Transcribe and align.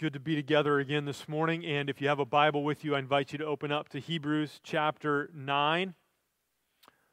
Good 0.00 0.14
to 0.14 0.18
be 0.18 0.34
together 0.34 0.80
again 0.80 1.04
this 1.04 1.28
morning. 1.28 1.64
And 1.64 1.88
if 1.88 2.00
you 2.00 2.08
have 2.08 2.18
a 2.18 2.24
Bible 2.24 2.64
with 2.64 2.84
you, 2.84 2.96
I 2.96 2.98
invite 2.98 3.30
you 3.30 3.38
to 3.38 3.46
open 3.46 3.70
up 3.70 3.88
to 3.90 4.00
Hebrews 4.00 4.58
chapter 4.64 5.30
9. 5.32 5.94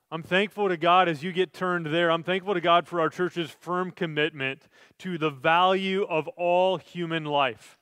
I'm 0.09 0.23
thankful 0.23 0.67
to 0.67 0.77
God 0.77 1.07
as 1.07 1.21
you 1.21 1.31
get 1.31 1.53
turned 1.53 1.93
there. 1.93 2.09
I'm 2.09 2.23
thankful 2.23 2.55
to 2.55 2.59
God 2.59 2.87
for 2.87 2.99
our 2.99 3.09
church's 3.09 3.51
firm 3.51 3.91
commitment 3.91 4.67
to 4.97 5.19
the 5.19 5.29
value 5.29 6.07
of 6.09 6.27
all 6.29 6.77
human 6.77 7.23
life. 7.23 7.77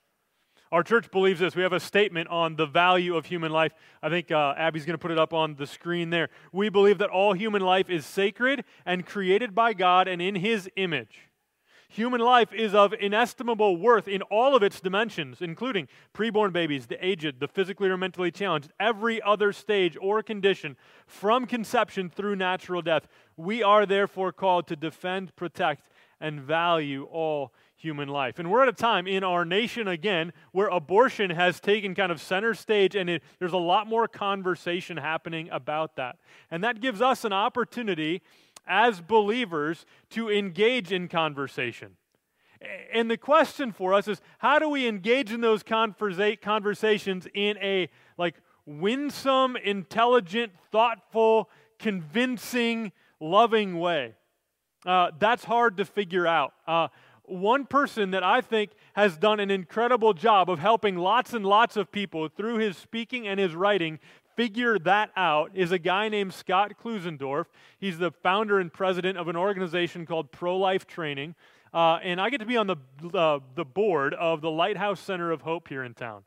Our 0.69 0.83
church 0.83 1.09
believes 1.11 1.39
this. 1.39 1.55
We 1.55 1.63
have 1.63 1.71
a 1.71 1.79
statement 1.79 2.27
on 2.27 2.57
the 2.57 2.65
value 2.65 3.15
of 3.15 3.25
human 3.25 3.53
life. 3.53 3.71
I 4.03 4.09
think 4.09 4.31
uh, 4.31 4.53
Abby's 4.57 4.85
going 4.85 4.95
to 4.95 5.01
put 5.01 5.11
it 5.11 5.17
up 5.17 5.33
on 5.33 5.55
the 5.55 5.65
screen 5.65 6.09
there. 6.09 6.27
We 6.51 6.67
believe 6.67 6.97
that 6.97 7.09
all 7.09 7.31
human 7.31 7.61
life 7.61 7.89
is 7.89 8.05
sacred 8.05 8.65
and 8.85 9.05
created 9.05 9.55
by 9.55 9.71
God 9.71 10.09
and 10.09 10.21
in 10.21 10.35
His 10.35 10.69
image. 10.75 11.28
Human 11.91 12.21
life 12.21 12.53
is 12.53 12.75
of 12.75 12.93
inestimable 12.93 13.75
worth 13.75 14.07
in 14.07 14.21
all 14.23 14.55
of 14.55 14.61
its 14.61 14.79
dimensions, 14.79 15.41
including 15.41 15.87
preborn 16.13 16.53
babies, 16.53 16.85
the 16.85 17.03
aged, 17.03 17.39
the 17.39 17.47
physically 17.47 17.89
or 17.89 17.97
mentally 17.97 18.29
challenged, 18.29 18.71
every 18.79 19.19
other 19.23 19.51
stage 19.51 19.97
or 19.99 20.21
condition 20.21 20.77
from 21.07 21.47
conception 21.47 22.07
through 22.07 22.35
natural 22.35 22.83
death. 22.83 23.07
We 23.37 23.63
are 23.63 23.87
therefore 23.87 24.31
called 24.31 24.67
to 24.67 24.75
defend, 24.75 25.35
protect, 25.35 25.89
and 26.21 26.39
value 26.39 27.05
all 27.05 27.53
human 27.75 28.09
life. 28.09 28.37
And 28.37 28.51
we're 28.51 28.61
at 28.61 28.67
a 28.67 28.73
time 28.73 29.07
in 29.07 29.23
our 29.23 29.45
nation 29.45 29.87
again 29.87 30.33
where 30.51 30.67
abortion 30.67 31.31
has 31.31 31.59
taken 31.59 31.95
kind 31.95 32.11
of 32.11 32.21
center 32.21 32.53
stage 32.53 32.93
and 32.93 33.09
it, 33.09 33.23
there's 33.39 33.53
a 33.53 33.57
lot 33.57 33.87
more 33.87 34.07
conversation 34.07 34.97
happening 34.97 35.49
about 35.49 35.95
that. 35.95 36.17
And 36.51 36.63
that 36.63 36.81
gives 36.81 37.01
us 37.01 37.23
an 37.23 37.31
opportunity 37.31 38.21
as 38.69 39.01
believers 39.01 39.85
to 40.11 40.29
engage 40.29 40.91
in 40.93 41.07
conversation. 41.07 41.97
And 42.93 43.09
the 43.09 43.17
question 43.17 43.71
for 43.71 43.93
us 43.93 44.07
is 44.07 44.21
how 44.37 44.59
do 44.59 44.69
we 44.69 44.87
engage 44.87 45.31
in 45.31 45.41
those 45.41 45.63
conversa- 45.63 46.39
conversations 46.39 47.27
in 47.33 47.57
a 47.57 47.89
like 48.17 48.35
winsome, 48.65 49.55
intelligent, 49.57 50.53
thoughtful, 50.71 51.49
convincing, 51.79 52.91
loving 53.19 53.79
way? 53.79 54.15
Uh, 54.85 55.11
that's 55.19 55.43
hard 55.43 55.77
to 55.77 55.85
figure 55.85 56.27
out. 56.27 56.53
Uh, 56.67 56.89
one 57.29 57.65
person 57.65 58.11
that 58.11 58.23
I 58.23 58.41
think 58.41 58.71
has 58.93 59.17
done 59.17 59.39
an 59.39 59.51
incredible 59.51 60.13
job 60.13 60.49
of 60.49 60.59
helping 60.59 60.97
lots 60.97 61.33
and 61.33 61.45
lots 61.45 61.77
of 61.77 61.91
people 61.91 62.27
through 62.27 62.57
his 62.57 62.75
speaking 62.75 63.27
and 63.27 63.39
his 63.39 63.55
writing 63.55 63.99
figure 64.39 64.79
that 64.79 65.11
out 65.17 65.51
is 65.53 65.73
a 65.73 65.77
guy 65.77 66.07
named 66.07 66.33
Scott 66.33 66.71
Klusendorf. 66.81 67.47
He's 67.77 67.97
the 67.97 68.09
founder 68.23 68.57
and 68.57 68.71
president 68.71 69.17
of 69.17 69.27
an 69.27 69.35
organization 69.35 70.05
called 70.05 70.31
Pro 70.31 70.55
Life 70.57 70.87
Training. 70.87 71.35
Uh, 71.73 71.99
and 72.01 72.21
I 72.21 72.29
get 72.29 72.37
to 72.37 72.45
be 72.45 72.55
on 72.55 72.67
the, 72.67 72.77
uh, 73.13 73.39
the 73.55 73.65
board 73.65 74.13
of 74.13 74.39
the 74.39 74.49
Lighthouse 74.49 75.01
Center 75.01 75.31
of 75.31 75.41
Hope 75.41 75.67
here 75.67 75.83
in 75.83 75.93
town. 75.93 76.23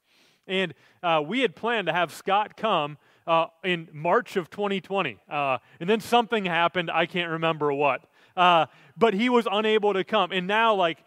And 0.47 0.75
uh, 1.03 1.23
we 1.27 1.41
had 1.41 1.57
planned 1.57 1.87
to 1.87 1.95
have 1.95 2.13
Scott 2.13 2.55
come 2.55 2.99
uh, 3.27 3.47
in 3.65 3.89
March 3.95 4.37
of 4.37 4.51
2020. 4.51 5.17
Uh, 5.27 5.57
and 5.81 5.89
then 5.89 6.01
something 6.01 6.45
happened. 6.45 6.91
I 6.91 7.07
can't 7.07 7.31
remember 7.31 7.73
what. 7.73 8.05
Uh, 8.37 8.67
but 8.95 9.15
he 9.15 9.31
was 9.31 9.49
unable 9.51 9.95
to 9.95 10.05
come. 10.05 10.33
And 10.33 10.47
now, 10.47 10.75
like 10.75 11.03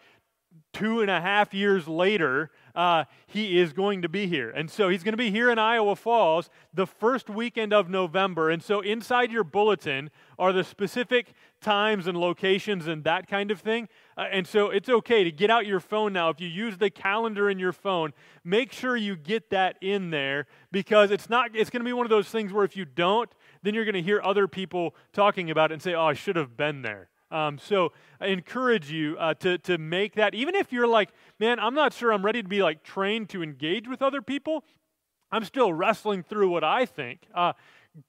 two 0.73 1.01
and 1.01 1.11
a 1.11 1.21
half 1.21 1.53
years 1.53 1.87
later, 1.87 2.49
uh, 2.75 3.05
he 3.25 3.59
is 3.59 3.73
going 3.73 4.01
to 4.01 4.09
be 4.09 4.27
here. 4.27 4.49
And 4.49 4.69
so 4.69 4.89
he's 4.89 5.03
going 5.03 5.13
to 5.13 5.17
be 5.17 5.31
here 5.31 5.49
in 5.49 5.57
Iowa 5.57 5.95
Falls 5.95 6.49
the 6.73 6.85
first 6.85 7.29
weekend 7.29 7.73
of 7.73 7.89
November. 7.89 8.49
And 8.49 8.61
so 8.61 8.81
inside 8.81 9.31
your 9.31 9.43
bulletin 9.43 10.09
are 10.37 10.51
the 10.51 10.63
specific 10.63 11.33
times 11.61 12.05
and 12.05 12.17
locations 12.17 12.87
and 12.87 13.03
that 13.03 13.27
kind 13.27 13.49
of 13.49 13.59
thing. 13.59 13.87
Uh, 14.17 14.25
and 14.31 14.45
so 14.45 14.69
it's 14.69 14.89
okay 14.89 15.23
to 15.23 15.31
get 15.31 15.49
out 15.49 15.65
your 15.65 15.79
phone 15.79 16.13
now. 16.13 16.29
If 16.29 16.39
you 16.39 16.47
use 16.47 16.77
the 16.77 16.89
calendar 16.89 17.49
in 17.49 17.57
your 17.59 17.73
phone, 17.73 18.13
make 18.43 18.71
sure 18.71 18.95
you 18.95 19.15
get 19.15 19.49
that 19.49 19.77
in 19.81 20.11
there 20.11 20.47
because 20.71 21.11
it's 21.11 21.29
not 21.29 21.55
it's 21.55 21.69
going 21.69 21.81
to 21.81 21.85
be 21.85 21.93
one 21.93 22.05
of 22.05 22.09
those 22.09 22.29
things 22.29 22.53
where 22.53 22.65
if 22.65 22.75
you 22.75 22.85
don't, 22.85 23.29
then 23.63 23.73
you're 23.73 23.85
going 23.85 23.95
to 23.95 24.01
hear 24.01 24.21
other 24.23 24.47
people 24.47 24.95
talking 25.13 25.49
about 25.49 25.71
it 25.71 25.75
and 25.75 25.81
say, 25.81 25.93
"Oh, 25.93 26.05
I 26.05 26.13
should 26.13 26.35
have 26.35 26.55
been 26.55 26.81
there." 26.81 27.09
Um, 27.31 27.57
so 27.57 27.91
I 28.21 28.27
encourage 28.27 28.91
you 28.91 29.17
uh, 29.19 29.33
to, 29.35 29.57
to 29.59 29.77
make 29.77 30.15
that, 30.15 30.33
even 30.35 30.55
if 30.55 30.71
you're 30.71 30.87
like, 30.87 31.09
man, 31.39 31.59
I'm 31.59 31.73
not 31.73 31.93
sure 31.93 32.13
I'm 32.13 32.23
ready 32.23 32.41
to 32.41 32.47
be 32.47 32.61
like 32.61 32.83
trained 32.83 33.29
to 33.29 33.43
engage 33.43 33.87
with 33.87 34.01
other 34.01 34.21
people. 34.21 34.63
I'm 35.31 35.43
still 35.43 35.73
wrestling 35.73 36.23
through 36.23 36.49
what 36.49 36.63
I 36.63 36.85
think. 36.85 37.21
Uh, 37.33 37.53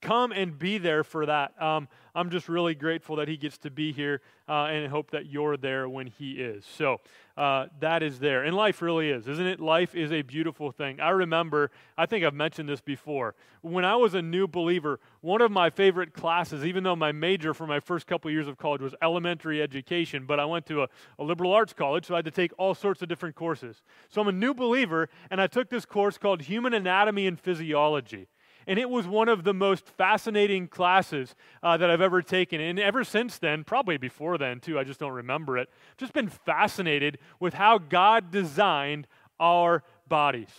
come 0.01 0.31
and 0.31 0.57
be 0.57 0.77
there 0.77 1.03
for 1.03 1.25
that. 1.25 1.59
Um, 1.61 1.87
I'm 2.15 2.29
just 2.31 2.49
really 2.49 2.73
grateful 2.73 3.17
that 3.17 3.27
he 3.27 3.37
gets 3.37 3.59
to 3.59 3.69
be 3.69 3.91
here 3.91 4.21
uh, 4.49 4.65
and 4.65 4.91
hope 4.91 5.11
that 5.11 5.27
you're 5.27 5.55
there 5.55 5.87
when 5.87 6.07
he 6.07 6.31
is. 6.31 6.65
So 6.65 6.99
uh, 7.37 7.67
that 7.79 8.01
is 8.01 8.17
there. 8.17 8.43
And 8.43 8.55
life 8.55 8.81
really 8.81 9.11
is, 9.11 9.27
isn't 9.27 9.45
it? 9.45 9.59
Life 9.59 9.93
is 9.93 10.11
a 10.11 10.23
beautiful 10.23 10.71
thing. 10.71 10.99
I 10.99 11.09
remember, 11.09 11.69
I 11.95 12.07
think 12.07 12.25
I've 12.25 12.33
mentioned 12.33 12.67
this 12.67 12.81
before, 12.81 13.35
when 13.61 13.85
I 13.85 13.95
was 13.95 14.15
a 14.15 14.21
new 14.21 14.47
believer, 14.47 14.99
one 15.21 15.41
of 15.41 15.51
my 15.51 15.69
favorite 15.69 16.13
classes, 16.13 16.65
even 16.65 16.83
though 16.83 16.95
my 16.95 17.11
major 17.11 17.53
for 17.53 17.67
my 17.67 17.79
first 17.79 18.07
couple 18.07 18.31
years 18.31 18.47
of 18.47 18.57
college 18.57 18.81
was 18.81 18.95
elementary 19.01 19.61
education, 19.61 20.25
but 20.25 20.39
I 20.39 20.45
went 20.45 20.65
to 20.67 20.83
a, 20.83 20.87
a 21.19 21.23
liberal 21.23 21.51
arts 21.53 21.73
college, 21.73 22.05
so 22.05 22.15
I 22.15 22.17
had 22.17 22.25
to 22.25 22.31
take 22.31 22.51
all 22.57 22.73
sorts 22.73 23.03
of 23.03 23.09
different 23.09 23.35
courses. 23.35 23.83
So 24.09 24.21
I'm 24.21 24.27
a 24.27 24.31
new 24.31 24.55
believer, 24.55 25.09
and 25.29 25.39
I 25.39 25.45
took 25.45 25.69
this 25.69 25.85
course 25.85 26.17
called 26.17 26.43
Human 26.43 26.73
Anatomy 26.73 27.27
and 27.27 27.39
Physiology. 27.39 28.27
And 28.67 28.77
it 28.77 28.89
was 28.89 29.07
one 29.07 29.29
of 29.29 29.45
the 29.45 29.53
most 29.53 29.87
fascinating 29.87 30.67
classes 30.67 31.35
uh, 31.63 31.77
that 31.77 31.89
I've 31.89 32.01
ever 32.01 32.21
taken. 32.21 32.59
And 32.59 32.77
ever 32.77 33.05
since 33.05 33.39
then, 33.39 33.63
probably 33.63 33.97
before 33.97 34.37
then 34.37 34.59
too, 34.59 34.77
I 34.77 34.83
just 34.83 34.99
don't 34.99 35.13
remember 35.13 35.57
it, 35.57 35.69
just 35.97 36.11
been 36.11 36.27
fascinated 36.27 37.17
with 37.39 37.53
how 37.53 37.77
God 37.77 38.29
designed 38.29 39.07
our 39.39 39.83
bodies. 40.07 40.49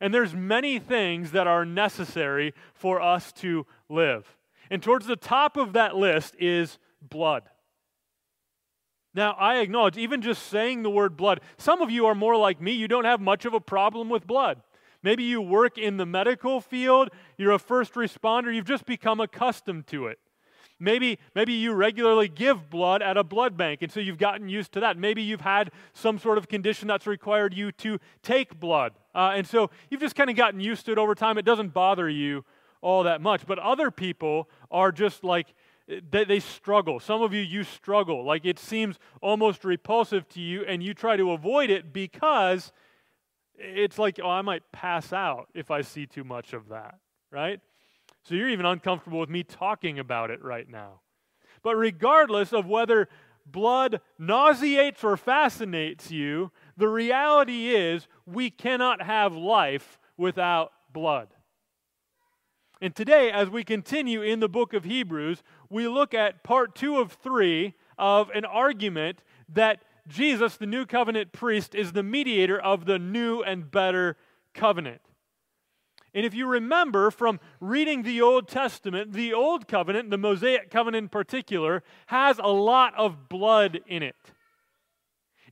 And 0.00 0.12
there's 0.12 0.34
many 0.34 0.78
things 0.78 1.30
that 1.30 1.46
are 1.46 1.64
necessary 1.64 2.52
for 2.74 3.00
us 3.00 3.32
to 3.34 3.66
live. 3.88 4.36
And 4.70 4.82
towards 4.82 5.06
the 5.06 5.16
top 5.16 5.56
of 5.56 5.72
that 5.72 5.96
list 5.96 6.36
is 6.38 6.78
blood. 7.00 7.44
Now, 9.14 9.32
I 9.38 9.58
acknowledge, 9.58 9.96
even 9.96 10.20
just 10.20 10.48
saying 10.48 10.82
the 10.82 10.90
word 10.90 11.16
blood, 11.16 11.40
some 11.56 11.80
of 11.80 11.90
you 11.90 12.06
are 12.06 12.14
more 12.14 12.36
like 12.36 12.60
me. 12.60 12.72
You 12.72 12.88
don't 12.88 13.04
have 13.04 13.20
much 13.20 13.44
of 13.44 13.54
a 13.54 13.60
problem 13.60 14.10
with 14.10 14.26
blood. 14.26 14.60
Maybe 15.04 15.22
you 15.22 15.42
work 15.42 15.76
in 15.76 15.98
the 15.98 16.06
medical 16.06 16.62
field, 16.62 17.10
you're 17.36 17.52
a 17.52 17.58
first 17.58 17.92
responder, 17.92 18.52
you've 18.52 18.64
just 18.64 18.86
become 18.86 19.20
accustomed 19.20 19.86
to 19.88 20.06
it. 20.06 20.18
Maybe, 20.80 21.18
maybe 21.34 21.52
you 21.52 21.74
regularly 21.74 22.26
give 22.26 22.70
blood 22.70 23.02
at 23.02 23.18
a 23.18 23.22
blood 23.22 23.54
bank, 23.54 23.82
and 23.82 23.92
so 23.92 24.00
you've 24.00 24.16
gotten 24.16 24.48
used 24.48 24.72
to 24.72 24.80
that. 24.80 24.96
Maybe 24.96 25.20
you've 25.20 25.42
had 25.42 25.72
some 25.92 26.18
sort 26.18 26.38
of 26.38 26.48
condition 26.48 26.88
that's 26.88 27.06
required 27.06 27.52
you 27.52 27.70
to 27.72 27.98
take 28.22 28.58
blood. 28.58 28.94
Uh, 29.14 29.34
and 29.36 29.46
so 29.46 29.68
you've 29.90 30.00
just 30.00 30.16
kind 30.16 30.30
of 30.30 30.36
gotten 30.36 30.58
used 30.58 30.86
to 30.86 30.92
it 30.92 30.98
over 30.98 31.14
time. 31.14 31.36
It 31.36 31.44
doesn't 31.44 31.74
bother 31.74 32.08
you 32.08 32.42
all 32.80 33.02
that 33.02 33.20
much. 33.20 33.46
But 33.46 33.58
other 33.58 33.90
people 33.90 34.48
are 34.70 34.90
just 34.90 35.22
like, 35.22 35.54
they, 35.86 36.24
they 36.24 36.40
struggle. 36.40 36.98
Some 36.98 37.20
of 37.20 37.34
you, 37.34 37.42
you 37.42 37.62
struggle. 37.62 38.24
Like 38.24 38.46
it 38.46 38.58
seems 38.58 38.98
almost 39.20 39.64
repulsive 39.64 40.26
to 40.30 40.40
you, 40.40 40.64
and 40.64 40.82
you 40.82 40.94
try 40.94 41.16
to 41.18 41.32
avoid 41.32 41.68
it 41.68 41.92
because 41.92 42.72
it's 43.56 43.98
like, 43.98 44.18
oh, 44.22 44.28
I 44.28 44.42
might 44.42 44.62
pass 44.72 45.12
out 45.12 45.48
if 45.54 45.70
I 45.70 45.82
see 45.82 46.06
too 46.06 46.24
much 46.24 46.52
of 46.52 46.68
that, 46.68 46.98
right? 47.30 47.60
So 48.24 48.34
you're 48.34 48.48
even 48.48 48.66
uncomfortable 48.66 49.20
with 49.20 49.30
me 49.30 49.42
talking 49.42 49.98
about 49.98 50.30
it 50.30 50.42
right 50.42 50.68
now. 50.68 51.00
But 51.62 51.76
regardless 51.76 52.52
of 52.52 52.66
whether 52.66 53.08
blood 53.46 54.00
nauseates 54.18 55.04
or 55.04 55.16
fascinates 55.16 56.10
you, 56.10 56.50
the 56.76 56.88
reality 56.88 57.68
is 57.74 58.06
we 58.26 58.50
cannot 58.50 59.02
have 59.02 59.34
life 59.34 59.98
without 60.16 60.72
blood. 60.92 61.28
And 62.80 62.94
today, 62.94 63.30
as 63.30 63.48
we 63.48 63.64
continue 63.64 64.20
in 64.20 64.40
the 64.40 64.48
book 64.48 64.74
of 64.74 64.84
Hebrews, 64.84 65.42
we 65.70 65.88
look 65.88 66.12
at 66.12 66.42
part 66.42 66.74
two 66.74 66.98
of 66.98 67.12
three 67.12 67.74
of 67.96 68.30
an 68.30 68.44
argument 68.44 69.22
that 69.48 69.82
Jesus, 70.06 70.56
the 70.56 70.66
new 70.66 70.84
covenant 70.84 71.32
priest, 71.32 71.74
is 71.74 71.92
the 71.92 72.02
mediator 72.02 72.60
of 72.60 72.84
the 72.84 72.98
new 72.98 73.42
and 73.42 73.70
better 73.70 74.16
covenant. 74.52 75.00
And 76.14 76.24
if 76.24 76.32
you 76.32 76.46
remember 76.46 77.10
from 77.10 77.40
reading 77.60 78.02
the 78.02 78.20
Old 78.20 78.46
Testament, 78.46 79.12
the 79.12 79.34
Old 79.34 79.66
Covenant, 79.66 80.10
the 80.10 80.18
Mosaic 80.18 80.70
Covenant 80.70 81.04
in 81.04 81.08
particular, 81.08 81.82
has 82.06 82.38
a 82.38 82.48
lot 82.48 82.94
of 82.96 83.28
blood 83.28 83.80
in 83.88 84.02
it. 84.02 84.14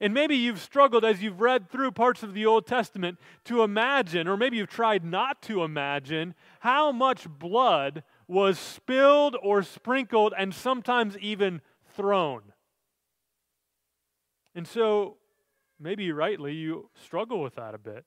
And 0.01 0.15
maybe 0.15 0.37
you've 0.37 0.61
struggled 0.61 1.05
as 1.05 1.23
you've 1.23 1.41
read 1.41 1.71
through 1.71 1.93
parts 1.93 2.23
of 2.23 2.35
the 2.35 2.47
Old 2.47 2.67
Testament 2.67 3.19
to 3.45 3.63
imagine, 3.63 4.29
or 4.29 4.37
maybe 4.37 4.57
you've 4.57 4.69
tried 4.69 5.05
not 5.05 5.43
to 5.43 5.63
imagine, 5.63 6.35
how 6.61 6.93
much 6.93 7.29
blood 7.29 8.03
was 8.29 8.59
spilled 8.59 9.37
or 9.43 9.63
sprinkled 9.63 10.33
and 10.37 10.55
sometimes 10.55 11.17
even 11.19 11.61
thrown. 11.95 12.52
And 14.55 14.67
so, 14.67 15.17
maybe 15.81 16.13
rightly, 16.13 16.53
you 16.53 16.91
struggle 17.03 17.43
with 17.43 17.55
that 17.57 17.75
a 17.75 17.79
bit. 17.79 18.05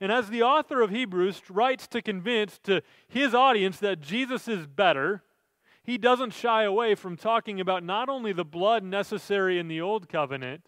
And 0.00 0.10
as 0.10 0.28
the 0.28 0.42
author 0.42 0.82
of 0.82 0.90
Hebrews 0.90 1.42
writes 1.48 1.86
to 1.88 2.02
convince 2.02 2.58
to 2.60 2.82
his 3.08 3.34
audience 3.34 3.78
that 3.78 4.00
Jesus 4.00 4.48
is 4.48 4.66
better, 4.66 5.22
he 5.82 5.98
doesn't 5.98 6.32
shy 6.32 6.64
away 6.64 6.94
from 6.94 7.16
talking 7.16 7.60
about 7.60 7.84
not 7.84 8.08
only 8.08 8.32
the 8.32 8.44
blood 8.44 8.82
necessary 8.82 9.58
in 9.58 9.68
the 9.68 9.80
old 9.80 10.08
covenant, 10.08 10.62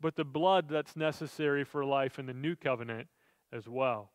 but 0.00 0.16
the 0.16 0.24
blood 0.24 0.68
that's 0.68 0.96
necessary 0.96 1.64
for 1.64 1.84
life 1.84 2.18
in 2.18 2.26
the 2.26 2.34
new 2.34 2.56
covenant 2.56 3.08
as 3.52 3.68
well. 3.68 4.10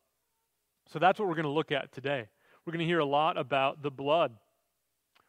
So 0.88 1.00
that's 1.00 1.20
what 1.20 1.28
we're 1.28 1.36
going 1.36 1.44
to 1.44 1.50
look 1.50 1.72
at 1.72 1.92
today. 1.92 2.28
We're 2.66 2.74
going 2.74 2.86
to 2.86 2.86
hear 2.86 3.00
a 3.00 3.06
lot 3.06 3.38
about 3.38 3.82
the 3.82 3.92
blood. 3.92 4.34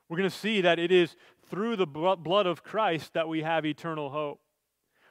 We're 0.09 0.17
going 0.17 0.31
to 0.31 0.37
see 0.37 0.61
that 0.63 0.79
it 0.79 0.91
is 0.91 1.15
through 1.49 1.77
the 1.77 1.87
blood 1.87 2.47
of 2.47 2.65
Christ 2.65 3.15
that 3.15 3.29
we 3.29 3.43
have 3.43 3.65
eternal 3.65 4.11
hope. 4.11 4.41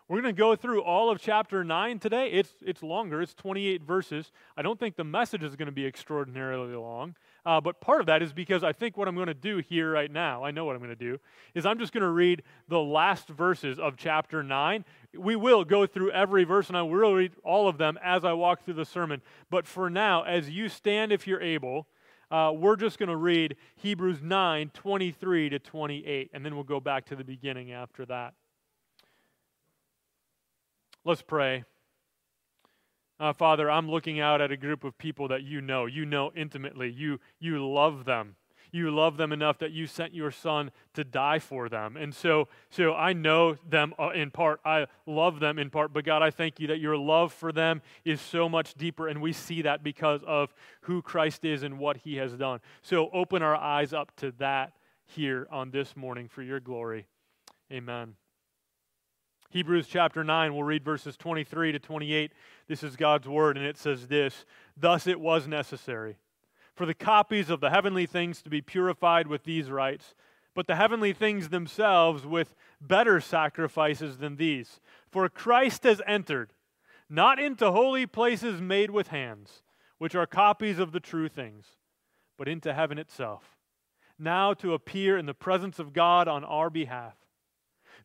We're 0.09 0.21
going 0.21 0.33
to 0.33 0.39
go 0.39 0.55
through 0.55 0.83
all 0.83 1.09
of 1.09 1.19
chapter 1.19 1.65
9 1.65 1.99
today. 1.99 2.29
It's, 2.31 2.53
it's 2.61 2.81
longer, 2.81 3.21
it's 3.21 3.33
28 3.33 3.83
verses. 3.83 4.31
I 4.55 4.61
don't 4.61 4.79
think 4.79 4.95
the 4.95 5.03
message 5.03 5.43
is 5.43 5.57
going 5.57 5.65
to 5.65 5.73
be 5.73 5.85
extraordinarily 5.85 6.75
long. 6.75 7.15
Uh, 7.45 7.59
but 7.59 7.81
part 7.81 7.99
of 7.99 8.07
that 8.07 8.21
is 8.21 8.31
because 8.31 8.63
I 8.63 8.71
think 8.71 8.95
what 8.95 9.09
I'm 9.09 9.15
going 9.15 9.27
to 9.27 9.33
do 9.33 9.57
here 9.57 9.91
right 9.91 10.09
now, 10.09 10.45
I 10.45 10.51
know 10.51 10.63
what 10.63 10.77
I'm 10.77 10.81
going 10.81 10.95
to 10.95 10.95
do, 10.95 11.19
is 11.53 11.65
I'm 11.65 11.77
just 11.77 11.91
going 11.91 12.03
to 12.03 12.09
read 12.09 12.43
the 12.69 12.79
last 12.79 13.27
verses 13.27 13.79
of 13.79 13.97
chapter 13.97 14.41
9. 14.41 14.85
We 15.17 15.35
will 15.35 15.65
go 15.65 15.85
through 15.85 16.11
every 16.11 16.45
verse, 16.45 16.69
and 16.69 16.77
I 16.77 16.83
will 16.83 17.13
read 17.13 17.33
all 17.43 17.67
of 17.67 17.77
them 17.77 17.99
as 18.01 18.23
I 18.23 18.31
walk 18.31 18.63
through 18.63 18.75
the 18.75 18.85
sermon. 18.85 19.21
But 19.49 19.67
for 19.67 19.89
now, 19.89 20.23
as 20.23 20.49
you 20.49 20.69
stand, 20.69 21.11
if 21.11 21.27
you're 21.27 21.41
able, 21.41 21.85
uh, 22.31 22.53
we're 22.55 22.77
just 22.77 22.97
going 22.97 23.09
to 23.09 23.17
read 23.17 23.57
Hebrews 23.75 24.21
9 24.21 24.71
23 24.73 25.49
to 25.49 25.59
28, 25.59 26.29
and 26.33 26.45
then 26.45 26.55
we'll 26.55 26.63
go 26.63 26.79
back 26.79 27.05
to 27.07 27.15
the 27.17 27.25
beginning 27.25 27.73
after 27.73 28.05
that. 28.05 28.35
Let's 31.07 31.21
pray. 31.21 31.63
Uh, 33.17 33.31
Father, 33.31 33.71
I'm 33.71 33.89
looking 33.89 34.19
out 34.19 34.41
at 34.41 34.51
a 34.51 34.57
group 34.57 34.83
of 34.83 34.97
people 34.97 35.29
that 35.29 35.41
you 35.41 35.61
know. 35.61 35.85
You 35.85 36.05
know 36.05 36.33
intimately. 36.35 36.91
You, 36.91 37.21
you 37.39 37.65
love 37.65 38.03
them. 38.03 38.35
You 38.73 38.91
love 38.91 39.15
them 39.15 39.31
enough 39.31 39.57
that 39.59 39.71
you 39.71 39.87
sent 39.87 40.13
your 40.13 40.31
son 40.31 40.69
to 40.95 41.05
die 41.05 41.39
for 41.39 41.69
them. 41.69 41.95
And 41.95 42.13
so, 42.13 42.49
so 42.69 42.93
I 42.93 43.13
know 43.13 43.55
them 43.65 43.93
uh, 43.97 44.09
in 44.09 44.31
part. 44.31 44.59
I 44.65 44.87
love 45.05 45.39
them 45.39 45.57
in 45.57 45.69
part. 45.69 45.93
But 45.93 46.03
God, 46.03 46.21
I 46.21 46.29
thank 46.29 46.59
you 46.59 46.67
that 46.67 46.81
your 46.81 46.97
love 46.97 47.31
for 47.31 47.53
them 47.53 47.81
is 48.03 48.19
so 48.19 48.49
much 48.49 48.73
deeper. 48.73 49.07
And 49.07 49.21
we 49.21 49.31
see 49.31 49.61
that 49.61 49.83
because 49.83 50.19
of 50.27 50.53
who 50.81 51.01
Christ 51.01 51.45
is 51.45 51.63
and 51.63 51.79
what 51.79 51.95
he 51.95 52.17
has 52.17 52.33
done. 52.33 52.59
So 52.81 53.09
open 53.13 53.41
our 53.41 53.55
eyes 53.55 53.93
up 53.93 54.13
to 54.17 54.33
that 54.39 54.73
here 55.05 55.47
on 55.49 55.71
this 55.71 55.95
morning 55.95 56.27
for 56.27 56.41
your 56.41 56.59
glory. 56.59 57.07
Amen. 57.71 58.15
Hebrews 59.49 59.87
chapter 59.87 60.23
9, 60.23 60.53
we'll 60.53 60.63
read 60.63 60.83
verses 60.83 61.15
23 61.15 61.71
to 61.71 61.79
28. 61.79 62.33
This 62.67 62.83
is 62.83 62.97
God's 62.97 63.27
word, 63.27 63.57
and 63.57 63.65
it 63.65 63.77
says 63.77 64.07
this 64.07 64.45
Thus 64.75 65.07
it 65.07 65.19
was 65.19 65.47
necessary 65.47 66.17
for 66.77 66.85
the 66.85 66.93
copies 66.93 67.49
of 67.49 67.59
the 67.59 67.71
heavenly 67.71 68.05
things 68.05 68.41
to 68.43 68.49
be 68.49 68.61
purified 68.61 69.25
with 69.27 69.43
these 69.43 69.71
rites, 69.71 70.13
but 70.53 70.67
the 70.67 70.75
heavenly 70.75 71.11
things 71.11 71.49
themselves 71.49 72.25
with 72.25 72.55
better 72.79 73.19
sacrifices 73.19 74.19
than 74.19 74.35
these. 74.35 74.79
For 75.09 75.27
Christ 75.27 75.83
has 75.83 76.01
entered, 76.05 76.53
not 77.09 77.39
into 77.39 77.71
holy 77.71 78.05
places 78.05 78.61
made 78.61 78.91
with 78.91 79.07
hands, 79.07 79.63
which 79.97 80.13
are 80.13 80.27
copies 80.27 80.77
of 80.77 80.91
the 80.91 80.99
true 80.99 81.27
things, 81.27 81.65
but 82.37 82.47
into 82.47 82.73
heaven 82.73 82.99
itself, 82.99 83.57
now 84.19 84.53
to 84.53 84.73
appear 84.73 85.17
in 85.17 85.25
the 85.25 85.33
presence 85.33 85.79
of 85.79 85.93
God 85.93 86.27
on 86.27 86.43
our 86.43 86.69
behalf 86.69 87.15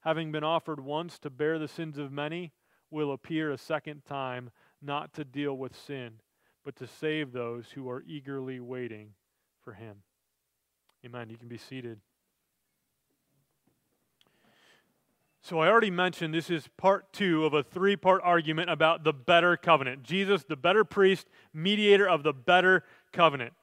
having 0.00 0.32
been 0.32 0.44
offered 0.44 0.80
once 0.80 1.18
to 1.18 1.30
bear 1.30 1.58
the 1.58 1.68
sins 1.68 1.98
of 1.98 2.12
many, 2.12 2.52
will 2.90 3.12
appear 3.12 3.50
a 3.50 3.58
second 3.58 4.04
time, 4.04 4.50
not 4.82 5.12
to 5.14 5.24
deal 5.24 5.56
with 5.56 5.76
sin, 5.76 6.14
but 6.64 6.76
to 6.76 6.86
save 6.86 7.32
those 7.32 7.70
who 7.70 7.88
are 7.88 8.02
eagerly 8.06 8.60
waiting 8.60 9.10
for 9.62 9.72
him. 9.74 9.96
Amen. 11.04 11.30
You 11.30 11.36
can 11.36 11.48
be 11.48 11.58
seated. 11.58 12.00
So, 15.42 15.58
I 15.58 15.68
already 15.68 15.90
mentioned 15.90 16.34
this 16.34 16.50
is 16.50 16.68
part 16.76 17.14
two 17.14 17.46
of 17.46 17.54
a 17.54 17.62
three 17.62 17.96
part 17.96 18.20
argument 18.22 18.68
about 18.68 19.04
the 19.04 19.12
better 19.12 19.56
covenant. 19.56 20.02
Jesus, 20.02 20.44
the 20.44 20.56
better 20.56 20.84
priest, 20.84 21.28
mediator 21.54 22.06
of 22.06 22.22
the 22.22 22.34
better 22.34 22.84
covenant. 23.12 23.54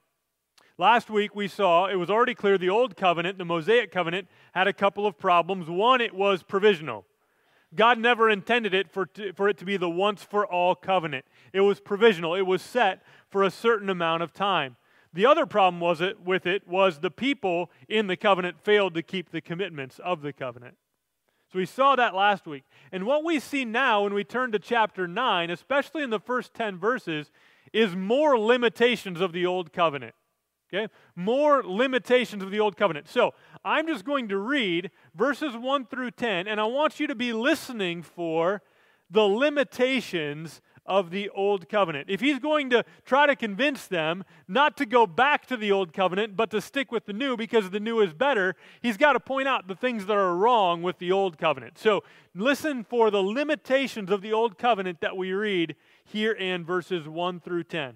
Last 0.79 1.09
week 1.09 1.35
we 1.35 1.47
saw 1.47 1.87
it 1.87 1.95
was 1.95 2.11
already 2.11 2.35
clear 2.35 2.59
the 2.59 2.69
old 2.69 2.95
covenant, 2.95 3.39
the 3.39 3.45
Mosaic 3.45 3.91
covenant, 3.91 4.27
had 4.53 4.67
a 4.67 4.73
couple 4.73 5.07
of 5.07 5.17
problems. 5.17 5.67
One, 5.67 6.01
it 6.01 6.13
was 6.13 6.43
provisional. 6.43 7.03
God 7.73 7.97
never 7.97 8.29
intended 8.29 8.75
it 8.75 8.91
for, 8.91 9.09
for 9.35 9.49
it 9.49 9.57
to 9.57 9.65
be 9.65 9.75
the 9.75 9.89
once 9.89 10.21
for 10.23 10.45
all 10.45 10.75
covenant. 10.75 11.25
It 11.51 11.61
was 11.61 11.79
provisional, 11.79 12.35
it 12.35 12.43
was 12.43 12.61
set 12.61 13.01
for 13.29 13.41
a 13.41 13.49
certain 13.49 13.89
amount 13.89 14.21
of 14.21 14.33
time. 14.33 14.77
The 15.13 15.25
other 15.25 15.47
problem 15.47 15.79
was 15.79 15.99
it 15.99 16.21
with 16.21 16.45
it 16.45 16.67
was 16.67 16.99
the 16.99 17.09
people 17.09 17.71
in 17.89 18.05
the 18.05 18.15
covenant 18.15 18.61
failed 18.61 18.93
to 18.93 19.01
keep 19.01 19.31
the 19.31 19.41
commitments 19.41 19.99
of 19.99 20.21
the 20.21 20.31
covenant. 20.31 20.75
So 21.51 21.57
we 21.57 21.65
saw 21.65 21.95
that 21.95 22.13
last 22.13 22.45
week. 22.45 22.65
And 22.91 23.05
what 23.05 23.23
we 23.23 23.39
see 23.39 23.65
now 23.65 24.03
when 24.03 24.13
we 24.13 24.23
turn 24.23 24.51
to 24.51 24.59
chapter 24.59 25.07
9, 25.07 25.49
especially 25.49 26.03
in 26.03 26.11
the 26.11 26.19
first 26.19 26.53
10 26.53 26.77
verses, 26.77 27.31
is 27.73 27.95
more 27.95 28.37
limitations 28.37 29.21
of 29.21 29.31
the 29.31 29.45
old 29.45 29.73
covenant. 29.73 30.13
Okay? 30.73 30.91
More 31.15 31.63
limitations 31.63 32.43
of 32.43 32.51
the 32.51 32.59
old 32.59 32.75
covenant. 32.75 33.07
So 33.07 33.33
I'm 33.63 33.87
just 33.87 34.05
going 34.05 34.27
to 34.29 34.37
read 34.37 34.91
verses 35.15 35.55
1 35.55 35.85
through 35.85 36.11
10, 36.11 36.47
and 36.47 36.59
I 36.59 36.65
want 36.65 36.99
you 36.99 37.07
to 37.07 37.15
be 37.15 37.33
listening 37.33 38.03
for 38.03 38.61
the 39.09 39.23
limitations 39.23 40.61
of 40.87 41.11
the 41.11 41.29
old 41.29 41.67
covenant. 41.67 42.09
If 42.09 42.21
he's 42.21 42.39
going 42.39 42.69
to 42.69 42.83
try 43.05 43.27
to 43.27 43.35
convince 43.35 43.87
them 43.87 44.23
not 44.47 44.77
to 44.77 44.85
go 44.85 45.05
back 45.05 45.45
to 45.47 45.57
the 45.57 45.71
old 45.71 45.91
covenant, 45.91 46.37
but 46.37 46.49
to 46.51 46.61
stick 46.61 46.91
with 46.91 47.05
the 47.05 47.13
new 47.13 47.35
because 47.35 47.69
the 47.69 47.79
new 47.79 47.99
is 47.99 48.13
better, 48.13 48.55
he's 48.81 48.97
got 48.97 49.13
to 49.13 49.19
point 49.19 49.47
out 49.47 49.67
the 49.67 49.75
things 49.75 50.05
that 50.05 50.15
are 50.15 50.35
wrong 50.35 50.81
with 50.81 50.97
the 50.97 51.11
old 51.11 51.37
covenant. 51.37 51.77
So 51.77 52.03
listen 52.33 52.85
for 52.85 53.11
the 53.11 53.21
limitations 53.21 54.09
of 54.09 54.21
the 54.21 54.31
old 54.31 54.57
covenant 54.57 55.01
that 55.01 55.17
we 55.17 55.33
read 55.33 55.75
here 56.05 56.31
in 56.31 56.63
verses 56.63 57.07
1 57.07 57.41
through 57.41 57.65
10. 57.65 57.95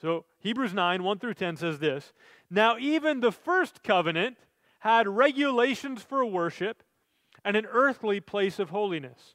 So 0.00 0.26
Hebrews 0.38 0.74
9, 0.74 1.02
1 1.02 1.18
through 1.18 1.34
10 1.34 1.56
says 1.56 1.78
this 1.78 2.12
Now, 2.50 2.76
even 2.78 3.20
the 3.20 3.32
first 3.32 3.82
covenant 3.82 4.36
had 4.80 5.08
regulations 5.08 6.02
for 6.02 6.24
worship 6.24 6.82
and 7.44 7.56
an 7.56 7.66
earthly 7.66 8.20
place 8.20 8.58
of 8.58 8.70
holiness. 8.70 9.34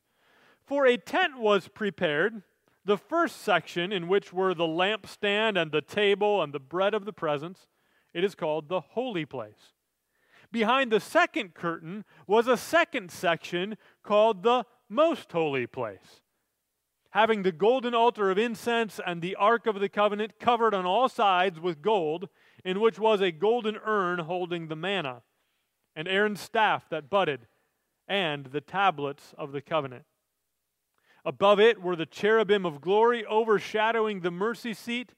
For 0.65 0.85
a 0.85 0.97
tent 0.97 1.37
was 1.39 1.67
prepared, 1.67 2.43
the 2.85 2.97
first 2.97 3.41
section 3.41 3.91
in 3.91 4.07
which 4.07 4.31
were 4.31 4.53
the 4.53 4.63
lampstand 4.63 5.59
and 5.61 5.71
the 5.71 5.81
table 5.81 6.41
and 6.41 6.53
the 6.53 6.59
bread 6.59 6.93
of 6.93 7.05
the 7.05 7.13
presence. 7.13 7.67
It 8.13 8.23
is 8.23 8.35
called 8.35 8.69
the 8.69 8.81
holy 8.81 9.25
place. 9.25 9.73
Behind 10.51 10.91
the 10.91 10.99
second 10.99 11.53
curtain 11.53 12.05
was 12.27 12.47
a 12.47 12.57
second 12.57 13.11
section 13.11 13.77
called 14.03 14.43
the 14.43 14.65
most 14.89 15.31
holy 15.31 15.65
place 15.65 16.20
having 17.11 17.43
the 17.43 17.51
golden 17.51 17.93
altar 17.93 18.31
of 18.31 18.37
incense 18.37 18.99
and 19.05 19.21
the 19.21 19.35
ark 19.35 19.67
of 19.67 19.79
the 19.79 19.89
covenant 19.89 20.39
covered 20.39 20.73
on 20.73 20.85
all 20.85 21.07
sides 21.07 21.59
with 21.59 21.81
gold, 21.81 22.29
in 22.63 22.79
which 22.79 22.99
was 22.99 23.21
a 23.21 23.31
golden 23.31 23.77
urn 23.85 24.19
holding 24.19 24.67
the 24.67 24.75
manna, 24.75 25.21
and 25.95 26.07
Aaron's 26.07 26.39
staff 26.39 26.87
that 26.89 27.09
budded, 27.09 27.47
and 28.07 28.47
the 28.47 28.61
tablets 28.61 29.33
of 29.37 29.51
the 29.51 29.61
covenant. 29.61 30.05
Above 31.23 31.59
it 31.59 31.81
were 31.81 31.95
the 31.95 32.05
cherubim 32.05 32.65
of 32.65 32.81
glory 32.81 33.25
overshadowing 33.25 34.21
the 34.21 34.31
mercy 34.31 34.73
seat. 34.73 35.13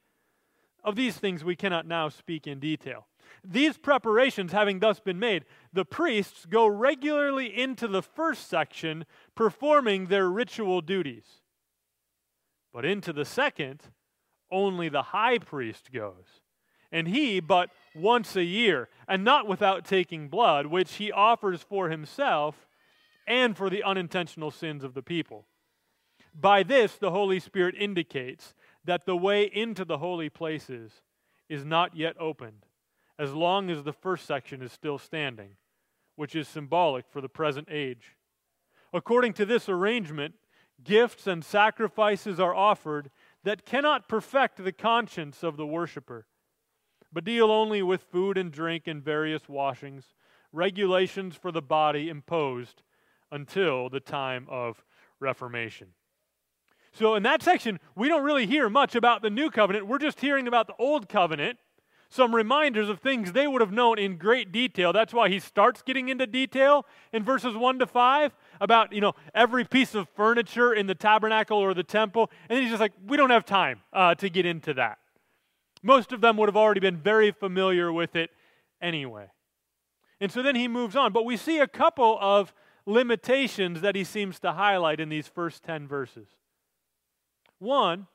Of 0.83 0.97
these 0.97 1.15
things 1.15 1.45
we 1.45 1.55
cannot 1.55 1.87
now 1.87 2.09
speak 2.09 2.45
in 2.45 2.59
detail. 2.59 3.07
These 3.41 3.77
preparations 3.77 4.51
having 4.51 4.79
thus 4.79 4.99
been 4.99 5.17
made, 5.17 5.45
the 5.71 5.85
priests 5.85 6.45
go 6.45 6.67
regularly 6.67 7.57
into 7.57 7.87
the 7.87 8.01
first 8.01 8.49
section 8.49 9.05
performing 9.33 10.07
their 10.07 10.29
ritual 10.29 10.81
duties. 10.81 11.41
But 12.73 12.85
into 12.85 13.13
the 13.13 13.25
second, 13.25 13.81
only 14.51 14.89
the 14.89 15.03
high 15.03 15.37
priest 15.37 15.91
goes. 15.91 16.41
And 16.91 17.07
he 17.07 17.39
but 17.39 17.69
once 17.95 18.35
a 18.35 18.43
year, 18.43 18.89
and 19.07 19.23
not 19.23 19.47
without 19.47 19.85
taking 19.85 20.27
blood, 20.29 20.67
which 20.67 20.95
he 20.95 21.11
offers 21.11 21.61
for 21.61 21.89
himself 21.89 22.67
and 23.27 23.55
for 23.55 23.69
the 23.69 23.83
unintentional 23.83 24.51
sins 24.51 24.83
of 24.83 24.93
the 24.93 25.01
people. 25.01 25.45
By 26.35 26.63
this, 26.63 26.95
the 26.97 27.11
Holy 27.11 27.39
Spirit 27.39 27.75
indicates 27.77 28.53
that 28.85 29.05
the 29.05 29.15
way 29.15 29.43
into 29.43 29.85
the 29.85 29.99
holy 29.99 30.29
places 30.29 31.03
is 31.47 31.63
not 31.63 31.95
yet 31.95 32.15
opened, 32.19 32.65
as 33.19 33.33
long 33.33 33.69
as 33.69 33.83
the 33.83 33.93
first 33.93 34.25
section 34.25 34.61
is 34.61 34.71
still 34.71 34.97
standing, 34.97 35.51
which 36.15 36.35
is 36.35 36.47
symbolic 36.47 37.05
for 37.09 37.21
the 37.21 37.29
present 37.29 37.67
age. 37.71 38.15
According 38.91 39.33
to 39.33 39.45
this 39.45 39.69
arrangement, 39.69 40.35
gifts 40.83 41.27
and 41.27 41.43
sacrifices 41.43 42.39
are 42.39 42.55
offered 42.55 43.09
that 43.43 43.65
cannot 43.65 44.07
perfect 44.07 44.63
the 44.63 44.71
conscience 44.71 45.43
of 45.43 45.57
the 45.57 45.67
worshiper, 45.67 46.25
but 47.11 47.25
deal 47.25 47.51
only 47.51 47.81
with 47.81 48.01
food 48.01 48.37
and 48.37 48.51
drink 48.51 48.87
and 48.87 49.03
various 49.03 49.47
washings, 49.49 50.13
regulations 50.51 51.35
for 51.35 51.51
the 51.51 51.61
body 51.61 52.09
imposed 52.09 52.81
until 53.31 53.89
the 53.89 53.99
time 53.99 54.47
of 54.49 54.83
Reformation. 55.19 55.89
So, 56.91 57.15
in 57.15 57.23
that 57.23 57.41
section, 57.41 57.79
we 57.95 58.07
don't 58.07 58.23
really 58.23 58.45
hear 58.45 58.69
much 58.69 58.93
about 58.93 59.23
the 59.23 59.31
new 59.31 59.49
covenant. 59.49 59.87
We're 59.87 59.97
just 59.97 60.19
hearing 60.19 60.47
about 60.47 60.67
the 60.67 60.75
old 60.77 61.09
covenant, 61.09 61.57
some 62.09 62.35
reminders 62.35 62.87
of 62.87 62.99
things 62.99 63.31
they 63.31 63.47
would 63.47 63.61
have 63.61 63.71
known 63.71 63.97
in 63.97 64.17
great 64.17 64.51
detail. 64.51 64.93
That's 64.93 65.13
why 65.13 65.29
he 65.29 65.39
starts 65.39 65.81
getting 65.81 66.09
into 66.09 66.27
detail 66.27 66.85
in 67.11 67.23
verses 67.23 67.55
1 67.55 67.79
to 67.79 67.87
5 67.87 68.35
about, 68.63 68.93
you 68.93 69.01
know, 69.01 69.13
every 69.35 69.65
piece 69.65 69.93
of 69.93 70.07
furniture 70.15 70.73
in 70.73 70.87
the 70.87 70.95
tabernacle 70.95 71.57
or 71.57 71.73
the 71.73 71.83
temple. 71.83 72.31
And 72.47 72.55
then 72.55 72.63
he's 72.63 72.71
just 72.71 72.79
like, 72.79 72.93
we 73.05 73.17
don't 73.17 73.29
have 73.29 73.45
time 73.45 73.81
uh, 73.91 74.15
to 74.15 74.29
get 74.29 74.45
into 74.45 74.73
that. 74.75 74.99
Most 75.83 76.13
of 76.13 76.21
them 76.21 76.37
would 76.37 76.47
have 76.47 76.55
already 76.55 76.79
been 76.79 76.95
very 76.95 77.31
familiar 77.31 77.91
with 77.91 78.15
it 78.15 78.31
anyway. 78.81 79.27
And 80.21 80.31
so 80.31 80.41
then 80.41 80.55
he 80.55 80.69
moves 80.69 80.95
on. 80.95 81.11
But 81.11 81.25
we 81.25 81.35
see 81.35 81.59
a 81.59 81.67
couple 81.67 82.17
of 82.21 82.53
limitations 82.85 83.81
that 83.81 83.97
he 83.97 84.05
seems 84.05 84.39
to 84.39 84.53
highlight 84.53 85.01
in 85.01 85.09
these 85.09 85.27
first 85.27 85.61
10 85.63 85.85
verses. 85.85 86.29
One, 87.59 88.07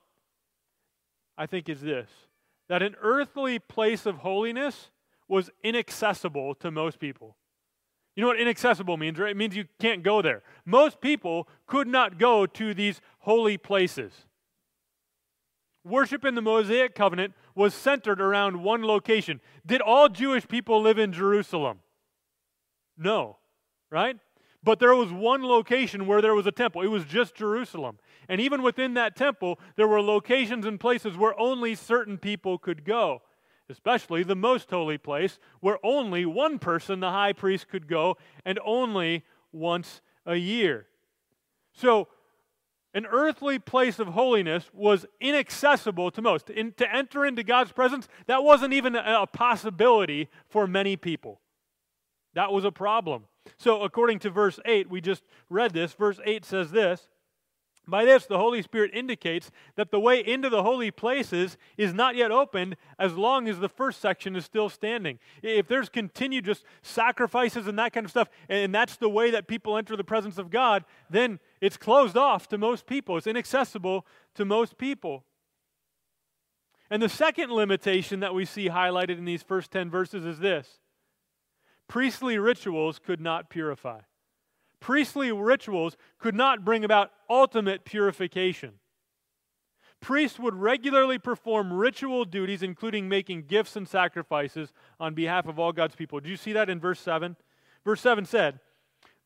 I 1.36 1.44
think, 1.44 1.68
is 1.68 1.82
this 1.82 2.08
that 2.68 2.82
an 2.82 2.96
earthly 3.00 3.58
place 3.58 4.04
of 4.04 4.16
holiness 4.16 4.90
was 5.26 5.50
inaccessible 5.62 6.54
to 6.54 6.70
most 6.70 6.98
people. 6.98 7.34
You 8.18 8.22
know 8.22 8.28
what 8.30 8.40
inaccessible 8.40 8.96
means, 8.96 9.16
right? 9.16 9.30
It 9.30 9.36
means 9.36 9.54
you 9.54 9.66
can't 9.78 10.02
go 10.02 10.20
there. 10.22 10.42
Most 10.66 11.00
people 11.00 11.46
could 11.68 11.86
not 11.86 12.18
go 12.18 12.46
to 12.46 12.74
these 12.74 13.00
holy 13.20 13.56
places. 13.56 14.12
Worship 15.84 16.24
in 16.24 16.34
the 16.34 16.42
Mosaic 16.42 16.96
covenant 16.96 17.34
was 17.54 17.74
centered 17.74 18.20
around 18.20 18.60
one 18.64 18.82
location. 18.82 19.40
Did 19.64 19.80
all 19.80 20.08
Jewish 20.08 20.48
people 20.48 20.82
live 20.82 20.98
in 20.98 21.12
Jerusalem? 21.12 21.78
No, 22.96 23.36
right? 23.88 24.16
But 24.64 24.80
there 24.80 24.96
was 24.96 25.12
one 25.12 25.44
location 25.44 26.08
where 26.08 26.20
there 26.20 26.34
was 26.34 26.48
a 26.48 26.50
temple. 26.50 26.82
It 26.82 26.88
was 26.88 27.04
just 27.04 27.36
Jerusalem. 27.36 28.00
And 28.28 28.40
even 28.40 28.64
within 28.64 28.94
that 28.94 29.14
temple, 29.14 29.60
there 29.76 29.86
were 29.86 30.02
locations 30.02 30.66
and 30.66 30.80
places 30.80 31.16
where 31.16 31.38
only 31.38 31.76
certain 31.76 32.18
people 32.18 32.58
could 32.58 32.84
go, 32.84 33.22
especially 33.70 34.22
the 34.22 34.36
most 34.36 34.70
holy 34.70 34.98
place, 34.98 35.38
where 35.60 35.78
only 35.84 36.24
one 36.24 36.58
person, 36.58 37.00
the 37.00 37.10
high 37.10 37.32
priest, 37.32 37.68
could 37.68 37.88
go, 37.88 38.16
and 38.44 38.58
only 38.64 39.24
once 39.52 40.00
a 40.26 40.36
year. 40.36 40.86
So, 41.72 42.08
an 42.94 43.06
earthly 43.06 43.58
place 43.58 43.98
of 43.98 44.08
holiness 44.08 44.70
was 44.72 45.06
inaccessible 45.20 46.10
to 46.12 46.22
most. 46.22 46.48
In, 46.50 46.72
to 46.72 46.92
enter 46.92 47.24
into 47.24 47.42
God's 47.42 47.70
presence, 47.70 48.08
that 48.26 48.42
wasn't 48.42 48.72
even 48.72 48.96
a, 48.96 49.22
a 49.22 49.26
possibility 49.26 50.28
for 50.48 50.66
many 50.66 50.96
people. 50.96 51.40
That 52.34 52.50
was 52.50 52.64
a 52.64 52.72
problem. 52.72 53.24
So, 53.56 53.82
according 53.82 54.20
to 54.20 54.30
verse 54.30 54.58
8, 54.64 54.90
we 54.90 55.00
just 55.00 55.22
read 55.50 55.72
this. 55.72 55.92
Verse 55.92 56.18
8 56.24 56.44
says 56.44 56.70
this 56.70 57.08
By 57.88 58.04
this, 58.04 58.26
the 58.26 58.36
Holy 58.36 58.60
Spirit 58.60 58.90
indicates 58.92 59.50
that 59.76 59.90
the 59.90 59.98
way 59.98 60.20
into 60.20 60.50
the 60.50 60.62
holy 60.62 60.90
places 60.90 61.56
is 61.78 61.94
not 61.94 62.16
yet 62.16 62.30
opened 62.30 62.76
as 62.98 63.14
long 63.14 63.48
as 63.48 63.60
the 63.60 63.68
first 63.68 64.00
section 64.00 64.36
is 64.36 64.44
still 64.44 64.68
standing. 64.68 65.18
If 65.42 65.68
there's 65.68 65.88
continued 65.88 66.44
just 66.44 66.64
sacrifices 66.82 67.66
and 67.66 67.78
that 67.78 67.94
kind 67.94 68.04
of 68.04 68.10
stuff, 68.10 68.28
and 68.50 68.74
that's 68.74 68.96
the 68.96 69.08
way 69.08 69.30
that 69.30 69.48
people 69.48 69.78
enter 69.78 69.96
the 69.96 70.04
presence 70.04 70.36
of 70.36 70.50
God, 70.50 70.84
then 71.08 71.40
it's 71.62 71.78
closed 71.78 72.16
off 72.16 72.46
to 72.48 72.58
most 72.58 72.86
people. 72.86 73.16
It's 73.16 73.26
inaccessible 73.26 74.06
to 74.34 74.44
most 74.44 74.76
people. 74.76 75.24
And 76.90 77.02
the 77.02 77.08
second 77.08 77.50
limitation 77.50 78.20
that 78.20 78.34
we 78.34 78.44
see 78.44 78.68
highlighted 78.68 79.16
in 79.16 79.24
these 79.24 79.42
first 79.42 79.70
10 79.70 79.88
verses 79.88 80.26
is 80.26 80.38
this 80.40 80.78
priestly 81.88 82.36
rituals 82.36 82.98
could 82.98 83.20
not 83.20 83.48
purify. 83.48 84.00
Priestly 84.80 85.32
rituals 85.32 85.96
could 86.18 86.34
not 86.34 86.64
bring 86.64 86.84
about 86.84 87.10
ultimate 87.28 87.84
purification. 87.84 88.74
Priests 90.00 90.38
would 90.38 90.54
regularly 90.54 91.18
perform 91.18 91.72
ritual 91.72 92.24
duties, 92.24 92.62
including 92.62 93.08
making 93.08 93.42
gifts 93.42 93.74
and 93.74 93.88
sacrifices 93.88 94.72
on 95.00 95.14
behalf 95.14 95.46
of 95.46 95.58
all 95.58 95.72
God's 95.72 95.96
people. 95.96 96.20
Do 96.20 96.30
you 96.30 96.36
see 96.36 96.52
that 96.52 96.70
in 96.70 96.78
verse 96.78 97.00
7? 97.00 97.36
Verse 97.84 98.00
7 98.00 98.24
said, 98.24 98.60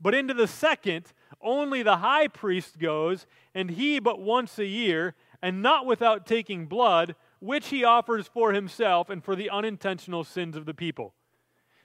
But 0.01 0.15
into 0.15 0.33
the 0.33 0.47
second, 0.47 1.13
only 1.43 1.83
the 1.83 1.99
high 1.99 2.29
priest 2.29 2.79
goes, 2.79 3.27
and 3.55 3.73
he 3.73 3.99
but 3.99 4.21
once 4.21 4.59
a 4.59 4.65
year, 4.65 5.15
and 5.43 5.61
not 5.61 5.85
without 5.85 6.25
taking 6.25 6.67
blood, 6.67 7.17
which 7.41 7.69
he 7.69 7.85
offers 7.85 8.29
for 8.29 8.53
himself 8.53 9.11
and 9.11 9.23
for 9.23 9.37
the 9.37 9.51
unintentional 9.51 10.25
sins 10.25 10.57
of 10.57 10.65
the 10.65 10.75
people. 10.75 11.13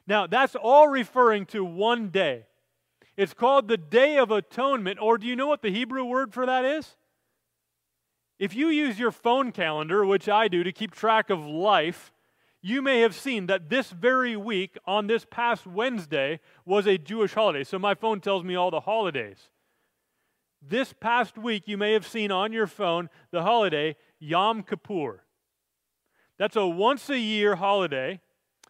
Now, 0.06 0.28
that's 0.28 0.56
all 0.56 0.88
referring 0.88 1.48
to 1.48 1.66
one 1.66 2.10
day. 2.10 2.46
It's 3.18 3.34
called 3.34 3.68
the 3.68 3.78
Day 3.78 4.18
of 4.18 4.30
Atonement, 4.30 5.00
or 5.02 5.18
do 5.18 5.26
you 5.26 5.36
know 5.36 5.48
what 5.48 5.64
the 5.64 5.72
Hebrew 5.72 6.06
word 6.06 6.34
for 6.34 6.46
that 6.46 6.64
is? 6.64 6.96
If 8.38 8.56
you 8.56 8.68
use 8.68 9.00
your 9.00 9.12
phone 9.12 9.52
calendar, 9.52 10.06
which 10.06 10.30
I 10.30 10.48
do, 10.48 10.64
to 10.64 10.72
keep 10.72 10.92
track 10.92 11.32
of 11.32 11.44
life, 11.44 12.14
you 12.62 12.84
may 12.84 13.02
have 13.02 13.16
seen 13.16 13.48
that 13.48 13.70
this 13.70 13.90
very 13.90 14.36
week, 14.36 14.78
on 14.86 15.08
this 15.08 15.26
past 15.26 15.66
Wednesday, 15.66 16.40
was 16.64 16.86
a 16.86 17.00
Jewish 17.00 17.34
holiday. 17.34 17.64
So 17.64 17.80
my 17.80 17.96
phone 17.96 18.22
tells 18.22 18.44
me 18.44 18.56
all 18.56 18.70
the 18.70 18.82
holidays. 18.82 19.50
This 20.62 20.94
past 20.94 21.38
week, 21.38 21.64
you 21.66 21.78
may 21.78 21.94
have 21.94 22.06
seen 22.06 22.32
on 22.32 22.54
your 22.54 22.68
phone 22.68 23.10
the 23.32 23.42
holiday 23.42 23.96
Yom 24.20 24.62
Kippur. 24.62 25.24
That's 26.38 26.56
a 26.56 26.68
once 26.68 27.10
a 27.10 27.18
year 27.18 27.56
holiday 27.56 28.22